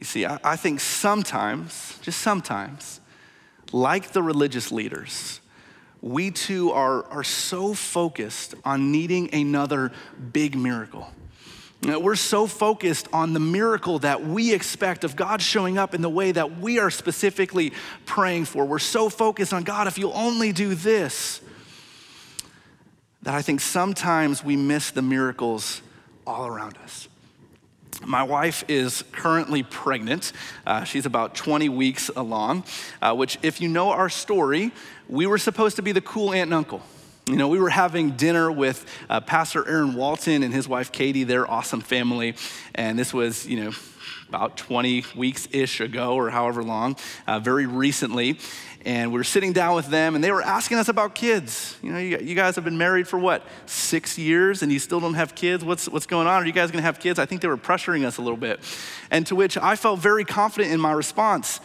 You 0.00 0.04
see, 0.04 0.26
I, 0.26 0.40
I 0.42 0.56
think 0.56 0.80
sometimes, 0.80 2.00
just 2.02 2.18
sometimes, 2.18 3.00
like 3.70 4.10
the 4.10 4.20
religious 4.20 4.72
leaders, 4.72 5.40
we 6.00 6.32
too 6.32 6.72
are, 6.72 7.04
are 7.04 7.22
so 7.22 7.72
focused 7.72 8.56
on 8.64 8.90
needing 8.90 9.32
another 9.32 9.92
big 10.32 10.56
miracle. 10.56 11.08
We're 11.84 12.16
so 12.16 12.48
focused 12.48 13.06
on 13.12 13.32
the 13.32 13.38
miracle 13.38 14.00
that 14.00 14.26
we 14.26 14.52
expect 14.52 15.04
of 15.04 15.14
God 15.14 15.40
showing 15.40 15.78
up 15.78 15.94
in 15.94 16.02
the 16.02 16.10
way 16.10 16.32
that 16.32 16.58
we 16.58 16.80
are 16.80 16.90
specifically 16.90 17.72
praying 18.06 18.46
for. 18.46 18.64
We're 18.64 18.80
so 18.80 19.08
focused 19.08 19.52
on 19.52 19.62
God, 19.62 19.86
if 19.86 19.98
you'll 19.98 20.16
only 20.16 20.50
do 20.50 20.74
this 20.74 21.40
that 23.22 23.34
I 23.34 23.42
think 23.42 23.60
sometimes 23.60 24.44
we 24.44 24.56
miss 24.56 24.90
the 24.90 25.02
miracles 25.02 25.82
all 26.26 26.46
around 26.46 26.76
us. 26.78 27.08
My 28.04 28.22
wife 28.22 28.64
is 28.68 29.04
currently 29.12 29.62
pregnant. 29.62 30.32
Uh, 30.66 30.82
she's 30.84 31.06
about 31.06 31.34
20 31.34 31.68
weeks 31.68 32.10
along, 32.16 32.64
uh, 33.00 33.14
which, 33.14 33.38
if 33.42 33.60
you 33.60 33.68
know 33.68 33.90
our 33.90 34.08
story, 34.08 34.72
we 35.08 35.26
were 35.26 35.38
supposed 35.38 35.76
to 35.76 35.82
be 35.82 35.92
the 35.92 36.00
cool 36.00 36.32
aunt 36.32 36.48
and 36.48 36.54
uncle. 36.54 36.82
You 37.26 37.36
know, 37.36 37.46
we 37.46 37.60
were 37.60 37.70
having 37.70 38.12
dinner 38.12 38.50
with 38.50 38.84
uh, 39.08 39.20
Pastor 39.20 39.66
Aaron 39.68 39.94
Walton 39.94 40.42
and 40.42 40.52
his 40.52 40.66
wife 40.66 40.90
Katie, 40.90 41.22
their 41.22 41.48
awesome 41.48 41.80
family, 41.80 42.34
and 42.74 42.98
this 42.98 43.14
was, 43.14 43.46
you 43.46 43.62
know, 43.62 43.72
about 44.28 44.56
20 44.56 45.04
weeks 45.14 45.46
ish 45.52 45.80
ago 45.80 46.14
or 46.14 46.30
however 46.30 46.64
long, 46.64 46.96
uh, 47.28 47.38
very 47.38 47.66
recently. 47.66 48.40
And 48.84 49.12
we 49.12 49.18
were 49.18 49.24
sitting 49.24 49.52
down 49.52 49.76
with 49.76 49.86
them 49.86 50.16
and 50.16 50.24
they 50.24 50.32
were 50.32 50.42
asking 50.42 50.78
us 50.78 50.88
about 50.88 51.14
kids. 51.14 51.76
You 51.80 51.92
know 51.92 51.98
you, 51.98 52.34
guys 52.34 52.56
have 52.56 52.64
been 52.64 52.78
married 52.78 53.06
for 53.06 53.20
what 53.20 53.46
six 53.66 54.18
years 54.18 54.62
and 54.62 54.72
you 54.72 54.80
still 54.80 54.98
don't 54.98 55.14
have 55.14 55.36
kids? 55.36 55.64
What's, 55.64 55.88
what's 55.88 56.06
going 56.06 56.26
on? 56.26 56.42
Are 56.42 56.46
you 56.46 56.52
guys 56.52 56.72
going 56.72 56.82
to 56.82 56.86
have 56.86 56.98
kids? 56.98 57.20
I 57.20 57.26
think 57.26 57.40
they 57.40 57.46
were 57.46 57.56
pressuring 57.56 58.04
us 58.04 58.16
a 58.16 58.22
little 58.22 58.36
bit. 58.36 58.58
And 59.12 59.24
to 59.28 59.36
which 59.36 59.56
i 59.56 59.76
felt 59.76 60.00
very 60.00 60.24
confident 60.24 60.72
in 60.72 60.80
my 60.80 60.90
response 60.90 61.60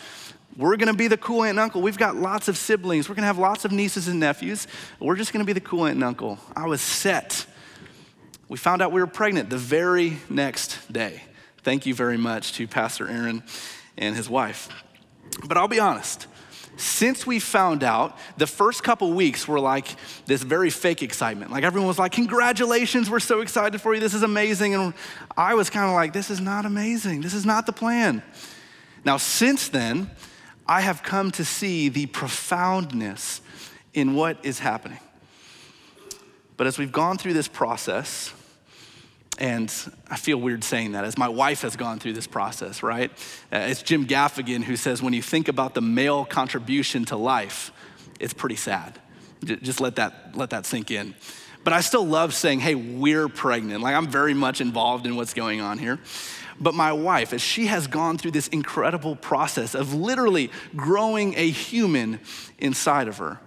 we're 0.58 0.76
going 0.76 0.92
to 0.92 0.98
be 0.98 1.08
the 1.08 1.18
cool 1.18 1.44
aunt 1.44 1.52
and 1.52 1.60
uncle. 1.60 1.82
We've 1.82 1.98
got 1.98 2.16
lots 2.16 2.48
of 2.48 2.58
siblings. 2.58 3.08
We're 3.08 3.16
going 3.16 3.24
to 3.24 3.28
have 3.28 3.38
lots 3.38 3.64
of 3.64 3.72
nieces 3.72 4.08
and 4.08 4.20
nephews. 4.20 4.68
We're 5.00 5.16
just 5.16 5.32
going 5.32 5.46
to 5.46 5.48
be 5.48 5.54
the 5.54 5.62
cool 5.62 5.86
aunt 5.86 5.96
and 5.96 6.04
uncle. 6.04 6.40
I 6.56 6.66
was 6.66 6.82
set. 6.82 7.46
We 8.50 8.58
found 8.58 8.82
out 8.82 8.92
we 8.92 9.00
were 9.00 9.08
pregnant 9.08 9.50
the 9.50 9.58
very 9.58 10.18
next 10.30 10.92
day. 10.92 11.22
Thank 11.64 11.86
you 11.86 11.94
very 11.94 12.18
much 12.18 12.54
to 12.54 12.68
pastor 12.68 13.08
aaron 13.08 13.44
and 13.98 14.16
his 14.16 14.30
wife. 14.30 14.70
But 15.46 15.58
i'll 15.58 15.68
be 15.68 15.80
honest 15.80 16.28
since 16.78 17.26
we 17.26 17.40
found 17.40 17.84
out, 17.84 18.18
the 18.38 18.48
first 18.48 18.84
couple 18.84 19.12
weeks 19.12 19.48
were 19.48 19.60
like 19.60 19.88
this 20.26 20.44
very 20.44 20.70
fake 20.70 21.02
excitement. 21.02 21.52
Like 21.52 21.64
everyone 21.64 21.88
was 21.88 22.00
like, 22.00 22.12
Congratulations, 22.12 23.10
we're 23.10 23.20
so 23.20 23.42
excited 23.42 23.82
for 23.82 23.94
you, 23.94 24.00
this 24.00 24.14
is 24.14 24.24
amazing. 24.24 24.76
And 24.76 24.94
I 25.36 25.56
was 25.56 25.70
kind 25.70 25.88
of 25.88 25.94
like, 25.94 26.14
This 26.14 26.30
is 26.30 26.40
not 26.40 26.66
amazing, 26.66 27.22
this 27.22 27.34
is 27.34 27.46
not 27.46 27.66
the 27.66 27.74
plan. 27.74 28.22
Now, 29.04 29.18
since 29.18 29.70
then, 29.70 30.12
I 30.68 30.82
have 30.82 31.04
come 31.04 31.32
to 31.32 31.46
see 31.46 31.90
the 31.90 32.08
profoundness 32.08 33.42
in 33.94 34.16
what 34.16 34.38
is 34.44 34.60
happening. 34.60 35.00
But 36.58 36.68
as 36.68 36.78
we've 36.78 36.92
gone 36.92 37.18
through 37.18 37.34
this 37.34 37.48
process, 37.48 38.34
and 39.38 39.72
I 40.10 40.18
feel 40.18 40.38
weird 40.38 40.64
saying 40.64 40.94
that 40.94 41.06
as 41.06 41.18
my 41.18 41.30
wife 41.30 41.62
has 41.62 41.76
gone 41.76 42.00
through 42.00 42.14
this 42.14 42.28
process, 42.28 42.82
right? 42.82 43.12
Uh, 43.54 43.68
it's 43.70 43.84
Jim 43.84 44.06
Gaffigan 44.06 44.64
who 44.64 44.76
says 44.76 45.02
when 45.02 45.14
you 45.14 45.22
think 45.22 45.48
about 45.48 45.76
the 45.76 45.82
male 45.82 46.26
contribution 46.26 47.06
to 47.06 47.16
life, 47.16 47.72
it's 48.20 48.34
pretty 48.34 48.56
sad. 48.56 49.00
Just 49.44 49.80
let 49.80 49.98
that, 49.98 50.36
let 50.36 50.50
that 50.50 50.66
sink 50.66 50.90
in. 50.90 51.14
But 51.64 51.74
I 51.74 51.82
still 51.82 52.06
love 52.06 52.34
saying, 52.34 52.62
hey, 52.62 52.76
we're 52.76 53.28
pregnant. 53.28 53.84
Like 53.84 53.94
I'm 53.94 54.08
very 54.08 54.34
much 54.34 54.62
involved 54.62 55.06
in 55.06 55.16
what's 55.16 55.34
going 55.34 55.62
on 55.62 55.78
here. 55.78 56.00
But 56.60 56.74
my 56.74 56.92
wife, 56.92 57.34
as 57.34 57.42
she 57.42 57.68
has 57.68 57.88
gone 57.88 58.18
through 58.18 58.32
this 58.32 58.48
incredible 58.48 59.16
process 59.16 59.76
of 59.76 59.94
literally 59.94 60.52
growing 60.76 61.36
a 61.38 61.50
human 61.50 62.20
inside 62.58 63.08
of 63.08 63.18
her, 63.18 63.40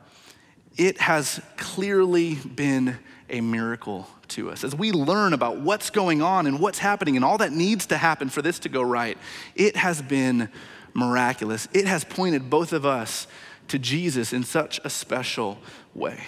it 0.77 0.99
has 0.99 1.41
clearly 1.57 2.37
been 2.37 2.99
a 3.29 3.41
miracle 3.41 4.09
to 4.29 4.51
us. 4.51 4.65
As 4.65 4.75
we 4.75 4.93
learn 4.93 5.33
about 5.33 5.59
what's 5.59 5.91
going 5.91 6.23
on 6.23 6.47
and 6.47 6.61
what's 6.61 6.79
happening 6.79 7.17
and 7.17 7.25
all 7.25 7.39
that 7.39 7.53
needs 7.53 7.87
to 7.87 7.97
happen 7.97 8.29
for 8.29 8.43
this 8.43 8.59
to 8.61 8.69
go 8.69 8.83
right, 8.83 9.19
it 9.55 9.77
has 9.77 10.01
been 10.03 10.49
miraculous. 10.95 11.69
It 11.73 11.87
has 11.87 12.05
pointed 12.05 12.49
both 12.51 12.73
of 12.73 12.87
us 12.87 13.27
to 13.69 13.79
Jesus 13.79 14.33
in 14.33 14.43
such 14.43 14.81
a 14.85 14.91
special 14.91 15.59
way. 15.95 16.21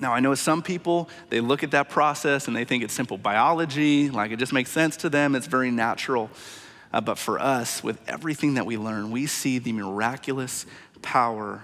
Now, 0.00 0.12
I 0.12 0.20
know 0.20 0.34
some 0.34 0.62
people, 0.62 1.08
they 1.28 1.40
look 1.40 1.62
at 1.62 1.70
that 1.72 1.88
process 1.88 2.48
and 2.48 2.56
they 2.56 2.64
think 2.64 2.82
it's 2.82 2.94
simple 2.94 3.18
biology, 3.18 4.10
like 4.10 4.30
it 4.30 4.38
just 4.38 4.52
makes 4.52 4.70
sense 4.70 4.96
to 4.98 5.08
them, 5.08 5.34
it's 5.34 5.46
very 5.46 5.70
natural. 5.70 6.30
Uh, 6.92 7.00
but 7.00 7.18
for 7.18 7.38
us, 7.38 7.82
with 7.82 7.98
everything 8.08 8.54
that 8.54 8.66
we 8.66 8.76
learn, 8.76 9.10
we 9.10 9.26
see 9.26 9.58
the 9.58 9.72
miraculous 9.72 10.66
power 11.00 11.62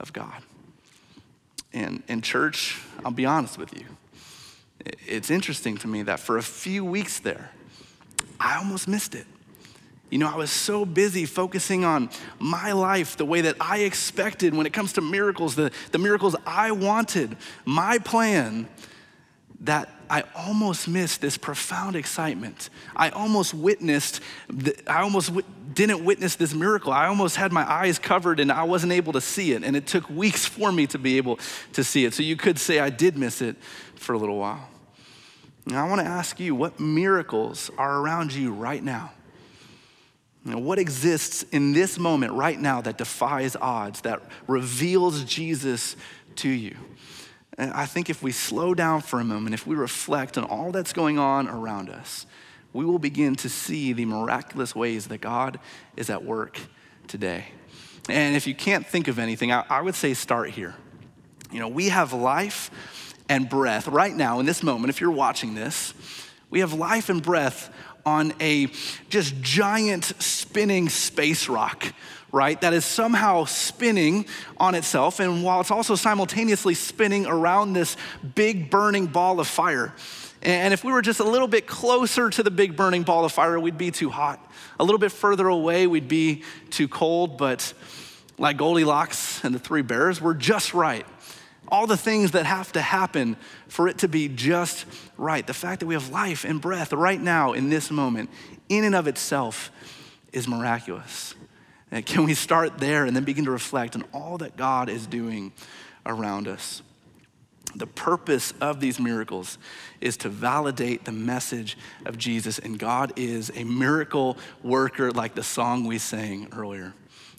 of 0.00 0.12
God. 0.12 0.42
And 1.72 2.02
in 2.08 2.20
church, 2.20 2.80
I'll 3.04 3.12
be 3.12 3.26
honest 3.26 3.58
with 3.58 3.76
you, 3.78 3.84
it's 5.06 5.30
interesting 5.30 5.76
to 5.78 5.88
me 5.88 6.02
that 6.02 6.20
for 6.20 6.38
a 6.38 6.42
few 6.42 6.84
weeks 6.84 7.20
there, 7.20 7.50
I 8.38 8.56
almost 8.56 8.88
missed 8.88 9.14
it. 9.14 9.26
You 10.12 10.18
know, 10.18 10.28
I 10.28 10.36
was 10.36 10.50
so 10.50 10.84
busy 10.84 11.24
focusing 11.24 11.86
on 11.86 12.10
my 12.38 12.72
life 12.72 13.16
the 13.16 13.24
way 13.24 13.40
that 13.40 13.56
I 13.58 13.78
expected 13.78 14.54
when 14.54 14.66
it 14.66 14.72
comes 14.74 14.92
to 14.92 15.00
miracles, 15.00 15.54
the, 15.54 15.72
the 15.90 15.96
miracles 15.96 16.36
I 16.46 16.72
wanted, 16.72 17.34
my 17.64 17.96
plan, 17.96 18.68
that 19.60 19.88
I 20.10 20.24
almost 20.34 20.86
missed 20.86 21.22
this 21.22 21.38
profound 21.38 21.96
excitement. 21.96 22.68
I 22.94 23.08
almost 23.08 23.54
witnessed, 23.54 24.20
the, 24.48 24.76
I 24.86 25.00
almost 25.00 25.28
w- 25.28 25.46
didn't 25.72 26.04
witness 26.04 26.36
this 26.36 26.52
miracle. 26.52 26.92
I 26.92 27.06
almost 27.06 27.36
had 27.36 27.50
my 27.50 27.62
eyes 27.62 27.98
covered 27.98 28.38
and 28.38 28.52
I 28.52 28.64
wasn't 28.64 28.92
able 28.92 29.14
to 29.14 29.20
see 29.22 29.52
it. 29.52 29.64
And 29.64 29.74
it 29.74 29.86
took 29.86 30.10
weeks 30.10 30.44
for 30.44 30.70
me 30.72 30.86
to 30.88 30.98
be 30.98 31.16
able 31.16 31.38
to 31.72 31.82
see 31.82 32.04
it. 32.04 32.12
So 32.12 32.22
you 32.22 32.36
could 32.36 32.58
say 32.58 32.80
I 32.80 32.90
did 32.90 33.16
miss 33.16 33.40
it 33.40 33.56
for 33.94 34.12
a 34.12 34.18
little 34.18 34.36
while. 34.36 34.68
Now, 35.64 35.86
I 35.86 35.88
want 35.88 36.02
to 36.02 36.06
ask 36.06 36.38
you 36.38 36.54
what 36.54 36.78
miracles 36.78 37.70
are 37.78 38.00
around 38.00 38.34
you 38.34 38.52
right 38.52 38.84
now? 38.84 39.12
Know, 40.44 40.58
what 40.58 40.78
exists 40.78 41.44
in 41.52 41.72
this 41.72 41.98
moment 41.98 42.32
right 42.32 42.60
now 42.60 42.80
that 42.80 42.98
defies 42.98 43.54
odds, 43.54 44.00
that 44.00 44.22
reveals 44.48 45.22
Jesus 45.24 45.94
to 46.36 46.48
you? 46.48 46.76
And 47.58 47.70
I 47.72 47.86
think 47.86 48.10
if 48.10 48.22
we 48.22 48.32
slow 48.32 48.74
down 48.74 49.02
for 49.02 49.20
a 49.20 49.24
moment, 49.24 49.54
if 49.54 49.66
we 49.66 49.76
reflect 49.76 50.36
on 50.36 50.44
all 50.44 50.72
that's 50.72 50.92
going 50.92 51.18
on 51.18 51.48
around 51.48 51.90
us, 51.90 52.26
we 52.72 52.84
will 52.84 52.98
begin 52.98 53.36
to 53.36 53.48
see 53.48 53.92
the 53.92 54.04
miraculous 54.04 54.74
ways 54.74 55.08
that 55.08 55.20
God 55.20 55.60
is 55.96 56.10
at 56.10 56.24
work 56.24 56.58
today. 57.06 57.44
And 58.08 58.34
if 58.34 58.46
you 58.46 58.54
can't 58.54 58.86
think 58.86 59.06
of 59.08 59.18
anything, 59.18 59.52
I, 59.52 59.64
I 59.68 59.82
would 59.82 59.94
say 59.94 60.14
start 60.14 60.50
here. 60.50 60.74
You 61.52 61.60
know, 61.60 61.68
we 61.68 61.90
have 61.90 62.12
life 62.12 62.70
and 63.28 63.48
breath 63.48 63.86
right 63.86 64.14
now 64.14 64.40
in 64.40 64.46
this 64.46 64.62
moment. 64.62 64.90
If 64.90 65.00
you're 65.00 65.10
watching 65.10 65.54
this, 65.54 65.94
we 66.50 66.60
have 66.60 66.72
life 66.72 67.08
and 67.08 67.22
breath 67.22 67.70
on 68.04 68.32
a 68.40 68.68
just 69.08 69.40
giant 69.40 70.04
spinning 70.18 70.88
space 70.88 71.48
rock, 71.48 71.92
right? 72.30 72.60
That 72.60 72.72
is 72.72 72.84
somehow 72.84 73.44
spinning 73.44 74.26
on 74.56 74.74
itself. 74.74 75.20
And 75.20 75.44
while 75.44 75.60
it's 75.60 75.70
also 75.70 75.94
simultaneously 75.94 76.74
spinning 76.74 77.26
around 77.26 77.72
this 77.72 77.96
big 78.34 78.70
burning 78.70 79.06
ball 79.06 79.40
of 79.40 79.46
fire. 79.46 79.94
And 80.42 80.74
if 80.74 80.82
we 80.82 80.92
were 80.92 81.02
just 81.02 81.20
a 81.20 81.24
little 81.24 81.46
bit 81.46 81.66
closer 81.66 82.28
to 82.28 82.42
the 82.42 82.50
big 82.50 82.74
burning 82.76 83.04
ball 83.04 83.24
of 83.24 83.30
fire, 83.30 83.60
we'd 83.60 83.78
be 83.78 83.92
too 83.92 84.10
hot. 84.10 84.44
A 84.80 84.84
little 84.84 84.98
bit 84.98 85.12
further 85.12 85.46
away, 85.46 85.86
we'd 85.86 86.08
be 86.08 86.42
too 86.70 86.88
cold. 86.88 87.38
But 87.38 87.72
like 88.38 88.56
Goldilocks 88.56 89.44
and 89.44 89.54
the 89.54 89.60
three 89.60 89.82
bears, 89.82 90.20
we're 90.20 90.34
just 90.34 90.74
right. 90.74 91.06
All 91.72 91.86
the 91.86 91.96
things 91.96 92.32
that 92.32 92.44
have 92.46 92.70
to 92.72 92.82
happen 92.82 93.36
for 93.66 93.88
it 93.88 93.98
to 93.98 94.08
be 94.08 94.28
just 94.28 94.84
right. 95.16 95.44
The 95.44 95.54
fact 95.54 95.80
that 95.80 95.86
we 95.86 95.94
have 95.94 96.10
life 96.10 96.44
and 96.44 96.60
breath 96.60 96.92
right 96.92 97.20
now 97.20 97.54
in 97.54 97.70
this 97.70 97.90
moment, 97.90 98.28
in 98.68 98.84
and 98.84 98.94
of 98.94 99.08
itself, 99.08 99.72
is 100.32 100.46
miraculous. 100.46 101.34
And 101.90 102.04
can 102.04 102.24
we 102.24 102.34
start 102.34 102.78
there 102.78 103.06
and 103.06 103.16
then 103.16 103.24
begin 103.24 103.46
to 103.46 103.50
reflect 103.50 103.96
on 103.96 104.04
all 104.12 104.38
that 104.38 104.56
God 104.56 104.90
is 104.90 105.06
doing 105.06 105.52
around 106.04 106.46
us? 106.46 106.82
The 107.74 107.86
purpose 107.86 108.52
of 108.60 108.80
these 108.80 109.00
miracles 109.00 109.56
is 110.00 110.18
to 110.18 110.28
validate 110.28 111.04
the 111.06 111.12
message 111.12 111.78
of 112.04 112.18
Jesus, 112.18 112.58
and 112.58 112.78
God 112.78 113.14
is 113.16 113.50
a 113.54 113.64
miracle 113.64 114.36
worker, 114.62 115.10
like 115.10 115.34
the 115.34 115.42
song 115.42 115.86
we 115.86 115.96
sang 115.96 116.48
earlier. 116.52 116.92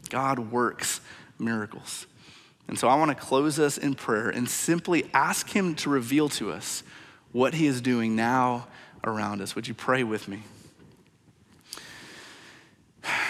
God 0.10 0.40
works 0.40 1.02
miracles. 1.38 2.08
And 2.68 2.80
so 2.80 2.88
I 2.88 2.96
want 2.96 3.10
to 3.10 3.16
close 3.16 3.60
us 3.60 3.78
in 3.78 3.94
prayer 3.94 4.30
and 4.30 4.50
simply 4.50 5.10
ask 5.14 5.50
Him 5.50 5.76
to 5.76 5.90
reveal 5.90 6.30
to 6.30 6.52
us 6.52 6.84
what 7.32 7.54
He 7.54 7.68
is 7.68 7.82
doing 7.82 8.16
now 8.16 8.68
around 9.04 9.42
us. 9.42 9.56
Would 9.56 9.68
you 9.68 9.74
pray 9.74 10.04
with 10.04 10.28
me? 10.28 10.44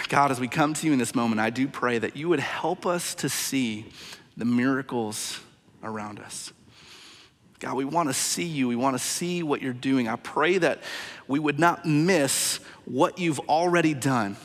God, 0.08 0.30
as 0.30 0.38
we 0.38 0.48
come 0.48 0.74
to 0.74 0.86
you 0.86 0.92
in 0.92 0.98
this 0.98 1.14
moment, 1.14 1.40
I 1.40 1.50
do 1.50 1.66
pray 1.66 1.98
that 1.98 2.16
you 2.16 2.28
would 2.28 2.40
help 2.40 2.86
us 2.86 3.14
to 3.16 3.28
see 3.28 3.86
the 4.36 4.44
miracles 4.44 5.40
around 5.82 6.20
us. 6.20 6.52
God, 7.58 7.76
we 7.76 7.84
want 7.84 8.08
to 8.08 8.14
see 8.14 8.44
you. 8.44 8.68
We 8.68 8.76
want 8.76 8.96
to 8.96 9.02
see 9.02 9.42
what 9.42 9.62
you're 9.62 9.72
doing. 9.72 10.06
I 10.06 10.16
pray 10.16 10.58
that 10.58 10.82
we 11.26 11.38
would 11.38 11.58
not 11.58 11.86
miss 11.86 12.60
what 12.84 13.18
you've 13.18 13.40
already 13.40 13.94
done. 13.94 14.36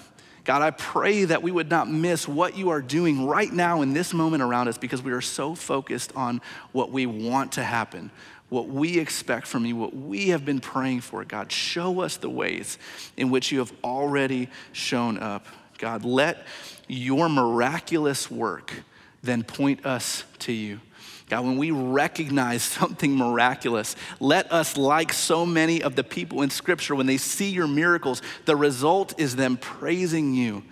God, 0.49 0.63
I 0.63 0.71
pray 0.71 1.25
that 1.25 1.43
we 1.43 1.51
would 1.51 1.69
not 1.69 1.87
miss 1.87 2.27
what 2.27 2.57
you 2.57 2.69
are 2.69 2.81
doing 2.81 3.27
right 3.27 3.53
now 3.53 3.83
in 3.83 3.93
this 3.93 4.15
moment 4.15 4.41
around 4.41 4.67
us 4.67 4.79
because 4.79 4.99
we 4.99 5.11
are 5.11 5.21
so 5.21 5.53
focused 5.53 6.11
on 6.15 6.41
what 6.71 6.91
we 6.91 7.05
want 7.05 7.51
to 7.51 7.63
happen, 7.63 8.09
what 8.49 8.67
we 8.67 8.97
expect 8.97 9.45
from 9.45 9.63
you, 9.63 9.75
what 9.75 9.95
we 9.95 10.29
have 10.29 10.45
been 10.45 10.59
praying 10.59 11.01
for. 11.01 11.23
God, 11.23 11.51
show 11.51 11.99
us 11.99 12.17
the 12.17 12.31
ways 12.31 12.79
in 13.15 13.29
which 13.29 13.51
you 13.51 13.59
have 13.59 13.71
already 13.83 14.49
shown 14.71 15.19
up. 15.19 15.45
God, 15.77 16.03
let 16.03 16.47
your 16.87 17.29
miraculous 17.29 18.31
work 18.31 18.73
then 19.21 19.43
point 19.43 19.85
us 19.85 20.23
to 20.39 20.51
you. 20.51 20.79
God, 21.29 21.45
when 21.45 21.57
we 21.57 21.71
recognize 21.71 22.63
something 22.79 23.15
miraculous, 23.15 23.95
let 24.19 24.51
us, 24.51 24.75
like 24.75 25.13
so 25.13 25.45
many 25.45 25.81
of 25.81 25.95
the 25.95 26.03
people 26.03 26.41
in 26.41 26.49
Scripture, 26.49 26.95
when 26.95 27.05
they 27.05 27.17
see 27.17 27.49
your 27.49 27.67
miracles, 27.67 28.21
the 28.45 28.55
result 28.55 29.17
is 29.19 29.35
them 29.35 29.55
praising 29.55 30.33
you. 30.33 30.63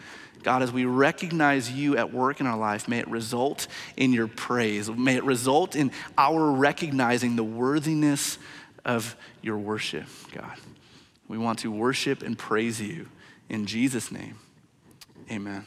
God, 0.43 0.63
as 0.63 0.71
we 0.71 0.85
recognize 0.85 1.71
you 1.71 1.97
at 1.97 2.13
work 2.13 2.39
in 2.39 2.47
our 2.47 2.57
life, 2.57 2.87
may 2.87 2.99
it 2.99 3.07
result 3.07 3.67
in 3.95 4.13
your 4.13 4.27
praise. 4.27 4.89
May 4.89 5.15
it 5.15 5.23
result 5.23 5.75
in 5.75 5.91
our 6.17 6.51
recognizing 6.51 7.35
the 7.35 7.43
worthiness 7.43 8.37
of 8.85 9.15
your 9.41 9.57
worship, 9.57 10.05
God. 10.31 10.57
We 11.27 11.37
want 11.37 11.59
to 11.59 11.71
worship 11.71 12.23
and 12.23 12.37
praise 12.37 12.81
you 12.81 13.09
in 13.49 13.65
Jesus' 13.65 14.11
name. 14.11 14.39
Amen. 15.29 15.65